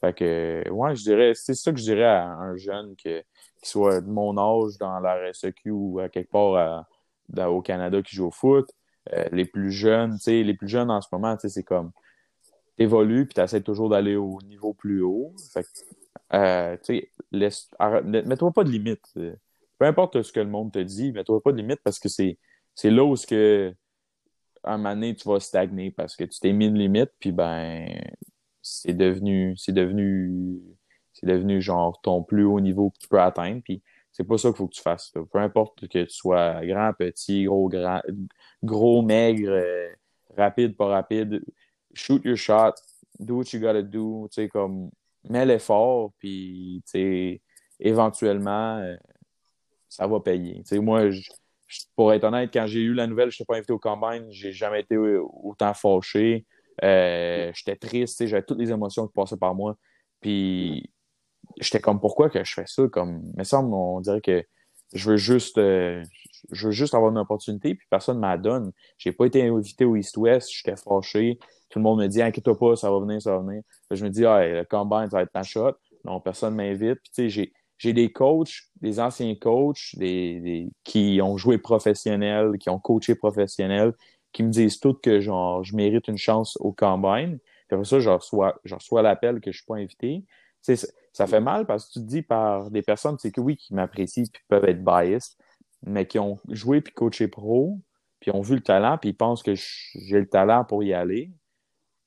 Fait 0.00 0.14
que, 0.14 0.68
ouais, 0.70 0.94
je 0.94 1.02
dirais, 1.02 1.32
c'est 1.34 1.54
ça 1.54 1.72
que 1.72 1.78
je 1.78 1.84
dirais 1.84 2.04
à 2.04 2.28
un 2.28 2.56
jeune 2.56 2.94
que, 2.96 3.20
qui 3.62 3.68
soit 3.68 4.02
de 4.02 4.08
mon 4.08 4.36
âge 4.36 4.76
dans 4.78 5.00
la 5.00 5.14
RSEQ 5.30 5.70
ou 5.70 5.98
à 6.00 6.08
quelque 6.10 6.30
part 6.30 6.86
au 7.34 7.62
Canada 7.62 8.02
qui 8.02 8.14
joue 8.14 8.26
au 8.26 8.30
foot. 8.30 8.68
Euh, 9.12 9.24
les 9.32 9.44
plus 9.44 9.70
jeunes, 9.70 10.18
les 10.26 10.54
plus 10.54 10.68
jeunes 10.68 10.90
en 10.90 11.00
ce 11.00 11.08
moment, 11.12 11.36
c'est 11.38 11.62
comme 11.62 11.92
t'évolues 12.76 13.24
puis 13.26 13.34
t'essaies 13.34 13.62
toujours 13.62 13.88
d'aller 13.88 14.16
au 14.16 14.38
niveau 14.42 14.74
plus 14.74 15.00
haut. 15.00 15.32
Fait 15.52 15.66
euh, 16.34 16.76
mets-toi 18.02 18.52
pas 18.52 18.64
de 18.64 18.70
limite. 18.70 19.14
Peu 19.78 19.86
importe 19.86 20.22
ce 20.22 20.32
que 20.32 20.40
le 20.40 20.48
monde 20.48 20.72
te 20.72 20.78
dit, 20.78 21.12
mets-toi 21.12 21.42
pas 21.42 21.52
de 21.52 21.58
limite 21.58 21.80
parce 21.84 21.98
que 21.98 22.08
c'est, 22.08 22.38
c'est 22.74 22.90
là 22.90 23.04
où 23.04 23.16
ce 23.16 23.26
que 23.26 23.74
un 24.64 24.78
moment 24.78 24.94
donné, 24.94 25.14
tu 25.14 25.28
vas 25.28 25.40
stagner 25.40 25.90
parce 25.90 26.16
que 26.16 26.24
tu 26.24 26.40
t'es 26.40 26.52
mis 26.52 26.66
une 26.66 26.78
limite, 26.78 27.12
puis 27.20 27.32
ben 27.32 27.88
c'est 28.62 28.94
devenu 28.94 29.54
c'est 29.56 29.72
devenu 29.72 30.60
c'est 31.12 31.26
devenu 31.26 31.62
genre 31.62 32.00
ton 32.02 32.22
plus 32.22 32.44
haut 32.44 32.60
niveau 32.60 32.90
que 32.90 32.98
tu 32.98 33.08
peux 33.08 33.20
atteindre. 33.20 33.62
Puis 33.62 33.82
c'est 34.12 34.24
pas 34.24 34.38
ça 34.38 34.48
qu'il 34.48 34.56
faut 34.56 34.66
que 34.68 34.74
tu 34.74 34.82
fasses. 34.82 35.12
Peu 35.12 35.38
importe 35.38 35.88
que 35.88 36.04
tu 36.04 36.10
sois 36.10 36.64
grand, 36.66 36.92
petit, 36.94 37.44
gros, 37.44 37.68
grand, 37.68 38.00
gros, 38.62 39.02
maigre, 39.02 39.50
euh, 39.50 39.88
rapide, 40.36 40.76
pas 40.76 40.86
rapide, 40.86 41.42
shoot 41.94 42.24
your 42.24 42.36
shot, 42.36 42.74
do 43.18 43.36
what 43.38 43.44
you 43.52 43.60
gotta 43.60 43.82
do, 43.82 44.28
tu 44.30 44.42
sais, 44.42 44.48
comme, 44.48 44.90
mets 45.28 45.46
l'effort, 45.46 46.12
puis, 46.18 46.82
tu 46.86 46.90
sais, 46.92 47.42
éventuellement, 47.80 48.78
euh, 48.78 48.96
ça 49.96 50.06
va 50.06 50.20
payer. 50.20 50.62
Moi, 50.72 51.08
pour 51.96 52.12
être 52.12 52.24
honnête, 52.24 52.50
quand 52.52 52.66
j'ai 52.66 52.80
eu 52.80 52.92
la 52.92 53.06
nouvelle, 53.06 53.30
je 53.30 53.36
n'étais 53.36 53.46
pas 53.46 53.56
invité 53.56 53.72
au 53.72 53.78
combine, 53.78 54.26
j'ai 54.30 54.52
jamais 54.52 54.80
été 54.80 54.98
autant 54.98 55.72
fâché. 55.72 56.44
Euh, 56.84 57.50
j'étais 57.54 57.76
triste, 57.76 58.26
j'avais 58.26 58.42
toutes 58.42 58.58
les 58.58 58.70
émotions 58.70 59.06
qui 59.06 59.14
passaient 59.14 59.38
par 59.38 59.54
moi. 59.54 59.74
Puis 60.20 60.92
j'étais 61.58 61.80
comme, 61.80 61.98
pourquoi 61.98 62.28
que 62.28 62.44
je 62.44 62.52
fais 62.52 62.66
ça? 62.66 62.86
Comme, 62.88 63.22
mais 63.36 63.44
ça, 63.44 63.60
on 63.60 64.00
dirait 64.02 64.20
que 64.20 64.44
je 64.92 65.10
veux 65.10 65.16
juste, 65.16 65.56
euh, 65.56 66.02
je 66.52 66.66
veux 66.66 66.72
juste 66.72 66.94
avoir 66.94 67.10
une 67.10 67.18
opportunité, 67.18 67.74
puis 67.74 67.86
personne 67.88 68.16
ne 68.16 68.20
m'en 68.20 68.36
donne. 68.36 68.72
J'ai 68.98 69.12
pas 69.12 69.24
été 69.24 69.42
invité 69.48 69.86
au 69.86 69.96
East-West, 69.96 70.50
j'étais 70.52 70.76
fâché. 70.76 71.38
Tout 71.70 71.78
le 71.78 71.84
monde 71.84 72.00
me 72.00 72.06
dit, 72.06 72.20
inquiète-toi 72.20 72.58
pas, 72.58 72.76
ça 72.76 72.90
va 72.90 73.00
venir, 73.00 73.20
ça 73.22 73.32
va 73.32 73.38
venir. 73.42 73.62
je 73.90 74.04
me 74.04 74.10
dis, 74.10 74.26
ah, 74.26 74.46
le 74.46 74.64
combine, 74.64 75.08
ça 75.10 75.16
va 75.16 75.22
être 75.22 75.32
ta 75.32 75.42
shot. 75.42 75.72
Non, 76.04 76.20
personne 76.20 76.54
m'invite. 76.54 77.00
Puis, 77.02 77.10
tu 77.12 77.14
sais, 77.14 77.28
j'ai, 77.30 77.52
j'ai 77.78 77.92
des 77.92 78.10
coachs, 78.12 78.62
des 78.80 79.00
anciens 79.00 79.34
coachs, 79.34 79.94
des, 79.94 80.40
des, 80.40 80.68
qui 80.84 81.20
ont 81.22 81.36
joué 81.36 81.58
professionnel, 81.58 82.52
qui 82.58 82.70
ont 82.70 82.78
coaché 82.78 83.14
professionnel, 83.14 83.92
qui 84.32 84.42
me 84.42 84.50
disent 84.50 84.80
toutes 84.80 85.02
que 85.02 85.20
genre 85.20 85.64
je 85.64 85.74
mérite 85.74 86.08
une 86.08 86.18
chance 86.18 86.56
au 86.60 86.72
combine. 86.72 87.38
Puis 87.38 87.74
après 87.74 87.84
ça, 87.84 88.00
je 88.00 88.10
reçois, 88.10 88.60
je 88.64 88.74
reçois 88.74 89.02
l'appel 89.02 89.40
que 89.40 89.50
je 89.50 89.58
suis 89.58 89.66
pas 89.66 89.76
invité. 89.76 90.24
Sais, 90.62 90.76
ça 91.12 91.26
fait 91.26 91.40
mal 91.40 91.66
parce 91.66 91.86
que 91.86 91.92
tu 91.94 92.00
te 92.00 92.04
dis 92.04 92.22
par 92.22 92.70
des 92.70 92.82
personnes, 92.82 93.16
que 93.16 93.40
oui, 93.40 93.56
qui 93.56 93.74
m'apprécient 93.74 94.24
puis 94.32 94.42
peuvent 94.48 94.64
être 94.64 94.84
biased, 94.84 95.36
mais 95.84 96.06
qui 96.06 96.18
ont 96.18 96.38
joué 96.48 96.80
puis 96.80 96.92
coaché 96.92 97.28
pro, 97.28 97.78
puis 98.20 98.30
ont 98.30 98.40
vu 98.40 98.56
le 98.56 98.62
talent, 98.62 98.98
puis 98.98 99.10
ils 99.10 99.16
pensent 99.16 99.42
que 99.42 99.54
j'ai 99.54 100.18
le 100.18 100.28
talent 100.28 100.64
pour 100.64 100.82
y 100.82 100.92
aller, 100.92 101.32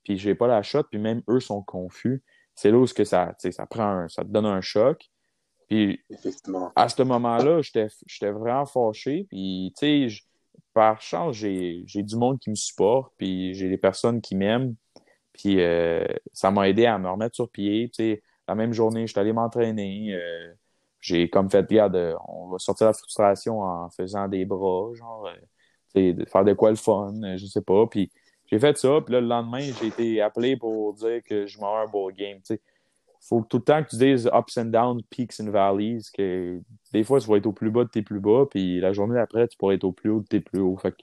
puis 0.04 0.18
j'ai 0.18 0.36
pas 0.36 0.48
la 0.48 0.62
shot, 0.62 0.84
puis 0.84 1.00
même 1.00 1.22
eux 1.30 1.40
sont 1.40 1.62
confus. 1.62 2.24
C'est 2.56 2.72
là 2.72 2.78
où 2.78 2.86
que 2.86 3.06
ça, 3.06 3.34
ça 3.38 3.66
prend 3.66 4.08
ça 4.10 4.24
te 4.24 4.30
donne 4.30 4.46
un 4.46 4.62
choc. 4.62 5.10
Puis 5.70 6.02
à 6.76 6.90
ce 6.90 7.04
moment-là, 7.04 7.62
j'étais 7.62 8.32
vraiment 8.32 8.66
fâché. 8.66 9.28
Puis, 9.30 9.72
tu 9.78 10.10
sais, 10.10 10.24
par 10.74 11.00
chance, 11.00 11.36
j'ai 11.36 11.84
du 11.86 12.16
monde 12.16 12.40
qui 12.40 12.50
me 12.50 12.56
supporte, 12.56 13.14
puis 13.18 13.54
j'ai 13.54 13.70
des 13.70 13.78
personnes 13.78 14.20
qui 14.20 14.36
m'aiment. 14.36 14.76
Puis 15.34 15.62
euh, 15.62 16.04
ça 16.34 16.50
m'a 16.50 16.68
aidé 16.68 16.86
à 16.86 16.98
me 16.98 17.10
remettre 17.10 17.36
sur 17.36 17.50
pied. 17.50 17.90
Tu 17.90 18.04
sais, 18.04 18.24
la 18.48 18.56
même 18.56 18.74
journée, 18.74 19.06
j'étais 19.06 19.20
allé 19.20 19.32
m'entraîner. 19.32 20.16
Euh, 20.16 20.54
j'ai 21.02 21.30
comme 21.30 21.50
fait, 21.52 21.62
regarde, 21.62 22.18
on 22.28 22.50
va 22.50 22.58
sortir 22.58 22.88
la 22.88 22.94
frustration 22.94 23.62
en 23.62 23.90
faisant 23.92 24.28
des 24.28 24.46
bras, 24.46 24.92
genre, 24.96 25.28
euh, 25.28 25.34
tu 25.96 26.18
sais, 26.18 26.26
faire 26.26 26.44
de 26.44 26.54
quoi 26.54 26.72
le 26.72 26.76
fun, 26.78 27.14
je 27.38 27.46
sais 27.46 27.62
pas. 27.62 27.86
Puis 27.88 28.12
j'ai 28.48 28.60
fait 28.60 28.78
ça, 28.78 29.00
puis 29.06 29.14
là, 29.14 29.22
le 29.22 29.28
lendemain, 29.28 29.62
j'ai 29.62 29.88
été 29.88 30.22
appelé 30.22 30.58
pour 30.58 30.94
dire 30.96 31.22
que 31.24 31.46
je 31.46 31.60
m'en 31.60 31.78
un 31.78 31.86
beau 31.86 32.10
game, 32.10 32.40
tu 32.40 32.56
sais 32.56 32.62
faut 33.22 33.46
tout 33.48 33.58
le 33.58 33.64
temps 33.64 33.84
que 33.84 33.90
tu 33.90 33.98
dises 33.98 34.30
ups 34.34 34.58
and 34.58 34.66
downs, 34.66 35.02
peaks 35.10 35.40
and 35.40 35.52
valleys, 35.52 36.04
que 36.14 36.62
des 36.94 37.04
fois, 37.04 37.20
tu 37.20 37.28
vas 37.28 37.38
être 37.38 37.46
au 37.46 37.54
plus 37.54 37.70
bas 37.70 37.84
de 37.84 37.90
tes 37.90 38.02
plus 38.02 38.20
bas, 38.20 38.46
puis 38.50 38.80
la 38.80 38.94
journée 38.94 39.16
d'après, 39.16 39.48
tu 39.48 39.58
pourrais 39.58 39.76
être 39.76 39.84
au 39.84 39.92
plus 39.92 40.10
haut 40.10 40.22
de 40.22 40.28
tes 40.28 40.40
plus 40.40 40.60
hauts. 40.60 40.78
Fait 40.78 40.96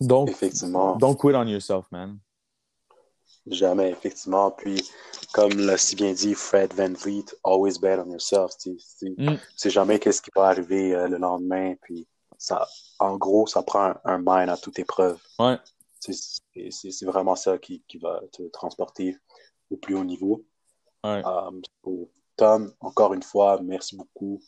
Donc, 0.00 0.30
effectivement. 0.30 0.96
don't 0.96 1.16
quit 1.16 1.34
on 1.34 1.46
yourself, 1.46 1.86
man. 1.90 2.18
Jamais, 3.46 3.90
effectivement. 3.90 4.50
Puis, 4.50 4.82
comme 5.32 5.52
l'a 5.52 5.76
si 5.76 5.94
bien 5.94 6.12
dit 6.12 6.34
Fred 6.34 6.74
Van 6.74 6.92
Vliet, 6.92 7.26
always 7.44 7.78
bet 7.80 7.98
on 7.98 8.10
yourself. 8.10 8.56
Tu 8.58 8.76
sais, 8.78 9.14
mm. 9.16 9.38
jamais 9.70 9.98
qu'est-ce 9.98 10.20
qui 10.20 10.30
va 10.34 10.46
arriver 10.48 10.94
euh, 10.94 11.06
le 11.06 11.18
lendemain. 11.18 11.74
Puis, 11.82 12.08
ça, 12.38 12.66
en 12.98 13.16
gros, 13.16 13.46
ça 13.46 13.62
prend 13.62 13.94
un, 14.04 14.18
mind 14.18 14.48
à 14.48 14.56
toute 14.56 14.78
épreuve. 14.78 15.18
Ouais. 15.38 15.58
C'est 16.00 17.06
vraiment 17.06 17.36
ça 17.36 17.58
qui, 17.58 17.82
qui 17.88 17.98
va 17.98 18.20
te 18.32 18.42
transporter 18.48 19.16
au 19.70 19.76
plus 19.76 19.94
haut 19.94 20.04
niveau. 20.04 20.44
Euh, 21.06 22.06
Tom, 22.36 22.72
encore 22.80 23.14
une 23.14 23.22
fois, 23.22 23.60
merci 23.62 23.96
beaucoup. 23.96 24.40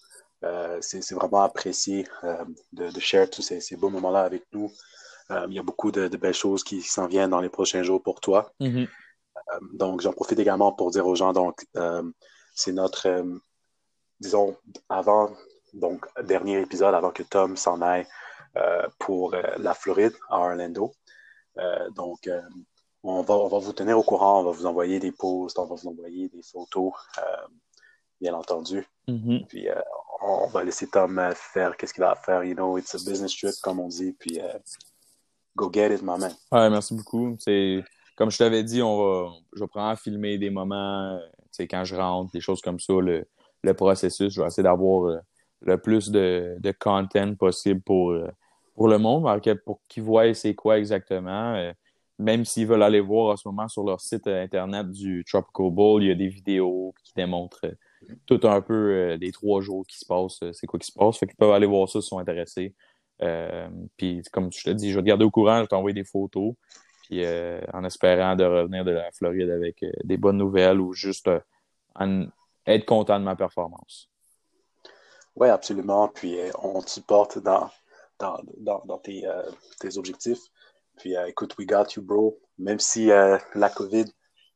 Euh, 0.44 0.78
c'est 0.80 1.14
vraiment 1.14 1.42
apprécié 1.42 2.06
euh, 2.22 2.44
de, 2.72 2.90
de, 2.90 3.00
share 3.00 3.28
tous 3.28 3.42
ces, 3.42 3.76
beaux 3.76 3.90
moments-là 3.90 4.22
avec 4.22 4.44
nous. 4.52 4.70
il 5.30 5.54
y 5.54 5.58
a 5.58 5.62
beaucoup 5.62 5.90
de, 5.90 6.08
belles 6.16 6.34
choses 6.34 6.62
qui 6.62 6.80
s'en 6.82 7.06
viennent 7.06 7.30
dans 7.30 7.40
les 7.40 7.48
prochains 7.48 7.82
jours 7.82 8.02
pour 8.02 8.20
toi. 8.20 8.52
Mm-hmm. 8.60 8.88
donc, 9.74 10.00
j'en 10.00 10.12
profite 10.12 10.38
également 10.38 10.72
pour 10.72 10.90
dire 10.90 11.06
aux 11.06 11.14
gens, 11.14 11.32
donc, 11.32 11.66
c'est 12.54 12.72
notre, 12.72 13.24
disons, 14.20 14.56
avant, 14.88 15.30
donc, 15.74 16.06
dernier 16.22 16.60
épisode 16.60 16.94
avant 16.94 17.10
que 17.10 17.22
Tom 17.22 17.56
s'en 17.56 17.82
aille 17.82 18.06
pour 18.98 19.34
la 19.56 19.74
Floride, 19.74 20.14
à 20.30 20.38
Orlando. 20.38 20.92
donc, 21.94 22.28
on 23.08 23.22
va, 23.22 23.34
on 23.34 23.48
va 23.48 23.58
vous 23.58 23.72
tenir 23.72 23.98
au 23.98 24.02
courant, 24.02 24.40
on 24.40 24.44
va 24.44 24.50
vous 24.50 24.66
envoyer 24.66 25.00
des 25.00 25.12
posts, 25.12 25.58
on 25.58 25.64
va 25.64 25.74
vous 25.74 25.88
envoyer 25.88 26.28
des 26.28 26.42
photos, 26.42 26.92
euh, 27.18 27.46
bien 28.20 28.34
entendu. 28.34 28.86
Mm-hmm. 29.08 29.46
Puis 29.46 29.68
euh, 29.68 29.80
on 30.20 30.46
va 30.48 30.64
laisser 30.64 30.88
Tom 30.88 31.18
euh, 31.18 31.32
faire 31.34 31.76
qu'est-ce 31.76 31.94
qu'il 31.94 32.04
a 32.04 32.10
à 32.10 32.16
faire. 32.16 32.44
You 32.44 32.54
know, 32.54 32.76
it's 32.76 32.94
a 32.94 32.98
business 32.98 33.34
trip, 33.34 33.54
comme 33.62 33.80
on 33.80 33.88
dit. 33.88 34.12
Puis 34.12 34.38
go 35.56 35.70
get 35.72 35.94
it, 35.94 36.02
my 36.02 36.18
man. 36.18 36.34
Ouais, 36.52 36.68
merci 36.68 36.94
beaucoup. 36.94 37.34
C'est 37.38 37.82
comme 38.16 38.30
je 38.30 38.38
t'avais 38.38 38.62
dit, 38.62 38.82
on 38.82 38.98
va, 38.98 39.30
je 39.54 39.60
vais 39.60 39.68
prendre 39.68 39.88
à 39.88 39.96
filmer 39.96 40.36
des 40.38 40.50
moments, 40.50 41.18
tu 41.52 41.62
quand 41.62 41.84
je 41.84 41.94
rentre, 41.94 42.32
des 42.32 42.40
choses 42.40 42.60
comme 42.60 42.80
ça, 42.80 42.94
le, 42.94 43.26
le 43.62 43.74
processus. 43.74 44.34
Je 44.34 44.40
vais 44.40 44.46
essayer 44.48 44.64
d'avoir 44.64 45.20
le 45.60 45.78
plus 45.78 46.10
de, 46.10 46.56
de 46.58 46.74
content 46.78 47.34
possible 47.36 47.80
pour, 47.80 48.12
pour 48.74 48.88
le 48.88 48.98
monde, 48.98 49.24
pour 49.64 49.80
qu'ils 49.88 50.02
voient 50.02 50.34
c'est 50.34 50.54
quoi 50.54 50.78
exactement 50.78 51.72
même 52.18 52.44
s'ils 52.44 52.66
veulent 52.66 52.82
aller 52.82 53.00
voir 53.00 53.32
en 53.32 53.36
ce 53.36 53.46
moment 53.46 53.68
sur 53.68 53.84
leur 53.84 54.00
site 54.00 54.26
euh, 54.26 54.42
internet 54.42 54.90
du 54.90 55.24
Tropical 55.24 55.70
Bowl, 55.70 56.02
il 56.02 56.08
y 56.08 56.12
a 56.12 56.16
des 56.16 56.28
vidéos 56.28 56.92
qui 57.04 57.12
démontrent 57.14 57.64
euh, 57.64 58.14
tout 58.26 58.40
un 58.42 58.60
peu 58.60 58.74
euh, 58.74 59.16
les 59.16 59.30
trois 59.30 59.60
jours 59.60 59.86
qui 59.86 59.98
se 59.98 60.04
passent, 60.04 60.40
c'est 60.52 60.66
quoi 60.66 60.78
qui 60.78 60.88
se 60.88 60.98
passe. 60.98 61.18
Fait 61.18 61.26
qu'ils 61.26 61.36
peuvent 61.36 61.52
aller 61.52 61.66
voir 61.66 61.88
ça 61.88 62.00
s'ils 62.00 62.08
sont 62.08 62.18
intéressés. 62.18 62.74
puis 63.96 64.22
comme 64.32 64.52
je 64.52 64.64
te 64.64 64.70
dis, 64.70 64.90
je 64.90 64.96
vais 64.96 65.02
te 65.02 65.06
garder 65.06 65.24
au 65.24 65.30
courant, 65.30 65.56
je 65.56 65.62
vais 65.62 65.66
t'envoyer 65.68 65.94
des 65.94 66.04
photos. 66.04 66.54
Puis 67.02 67.24
en 67.72 67.84
espérant 67.84 68.36
de 68.36 68.44
revenir 68.44 68.84
de 68.84 68.90
la 68.90 69.10
Floride 69.12 69.48
avec 69.48 69.82
des 70.04 70.18
bonnes 70.18 70.36
nouvelles 70.36 70.78
ou 70.78 70.92
juste 70.92 71.30
être 72.66 72.84
content 72.84 73.18
de 73.18 73.24
ma 73.24 73.34
performance. 73.34 74.10
Oui, 75.34 75.48
absolument. 75.48 76.08
Puis 76.08 76.36
on 76.62 76.82
te 76.82 76.90
supporte 76.90 77.38
dans, 77.38 77.70
dans, 78.18 78.98
tes, 79.02 79.26
tes 79.80 79.96
objectifs. 79.96 80.50
Puis 80.98 81.16
euh, 81.16 81.26
écoute, 81.26 81.54
we 81.58 81.66
got 81.66 81.86
you, 81.96 82.02
bro. 82.02 82.38
Même 82.58 82.78
si 82.78 83.10
euh, 83.10 83.38
la 83.54 83.70
COVID, 83.70 84.06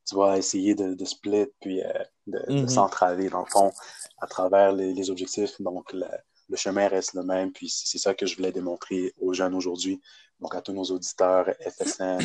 tu 0.07 0.16
vas 0.16 0.37
essayer 0.37 0.74
de, 0.74 0.94
de 0.94 1.05
split, 1.05 1.46
puis 1.61 1.83
euh, 1.83 1.92
de, 2.26 2.38
mm-hmm. 2.48 2.68
s'entraver, 2.68 3.28
dans 3.28 3.40
le 3.40 3.50
fond, 3.50 3.72
à 4.20 4.26
travers 4.26 4.72
les, 4.72 5.11
objectifs. 5.11 5.61
Donc, 5.61 5.92
le, 5.92 6.07
chemin 6.57 6.88
reste 6.88 7.14
le 7.14 7.22
même. 7.22 7.52
Puis 7.52 7.68
c'est 7.68 7.98
ça 7.98 8.14
que 8.14 8.26
je 8.26 8.37
voulais 8.37 8.52
démontrer 8.52 9.14
aux 9.20 9.33
jeunes 9.33 9.55
aujourd'hui. 9.55 10.00
Donc, 10.40 10.55
à 10.55 10.61
tous 10.61 10.72
nos 10.72 10.85
auditeurs, 10.85 11.48
FSN, 11.61 12.18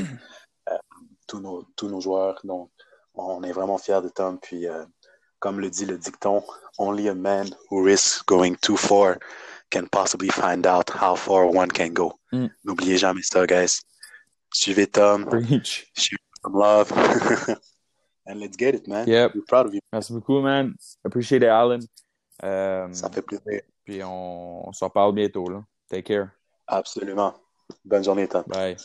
tous, 1.28 1.40
nos, 1.40 1.64
tous 1.76 1.88
nos 1.88 2.02
joueurs. 2.02 2.40
Donc, 2.44 2.72
on 3.14 3.44
est 3.44 3.52
vraiment 3.52 3.78
fiers 3.78 4.02
de 4.02 4.10
Tom. 4.10 4.40
Puis, 4.40 4.66
comme 5.40 5.60
le 5.60 5.70
dit 5.70 5.86
le 5.86 5.98
dicton, 5.98 6.44
only 6.80 7.08
a 7.10 7.14
man 7.14 7.48
who 7.70 7.84
risks 7.84 8.24
going 8.26 8.56
too 8.56 8.76
far 8.76 9.18
can 9.70 9.88
possibly 9.92 10.30
find 10.30 10.66
out 10.66 10.90
how 10.90 11.16
far 11.16 11.46
one 11.46 11.70
can 11.70 11.94
go. 11.94 12.20
Mm. 12.32 12.50
N'oubliez 12.64 12.98
jamais 12.98 13.24
ça, 13.24 13.46
guys. 13.46 13.82
Suivez 14.54 14.88
Tom. 14.88 15.26
Preach. 15.26 15.88
Share 15.96 16.18
some 16.44 16.54
love. 16.54 16.92
And 18.30 18.42
let's 18.42 18.58
get 18.58 18.76
it, 18.76 18.88
man. 18.90 19.08
Yep. 19.08 19.36
We're 19.36 19.46
proud 19.48 19.68
of 19.68 19.74
you. 19.74 19.80
Merci 19.94 20.12
beaucoup, 20.12 20.42
man. 20.42 20.76
Appreciate 21.06 21.44
it, 21.44 21.50
Alan. 21.50 21.80
Um, 22.44 22.94
Ça 22.94 23.10
fait 23.10 23.22
plaisir. 23.22 23.62
Puis 23.86 24.04
on, 24.04 24.68
on 24.68 24.74
s'en 24.74 24.90
parle 24.90 25.14
bientôt, 25.14 25.48
là. 25.50 25.64
Take 25.90 26.04
care. 26.04 26.32
Absolument. 26.68 27.34
Bonne 27.86 28.04
journée, 28.04 28.28
Tom. 28.28 28.44
Bye. 28.48 28.76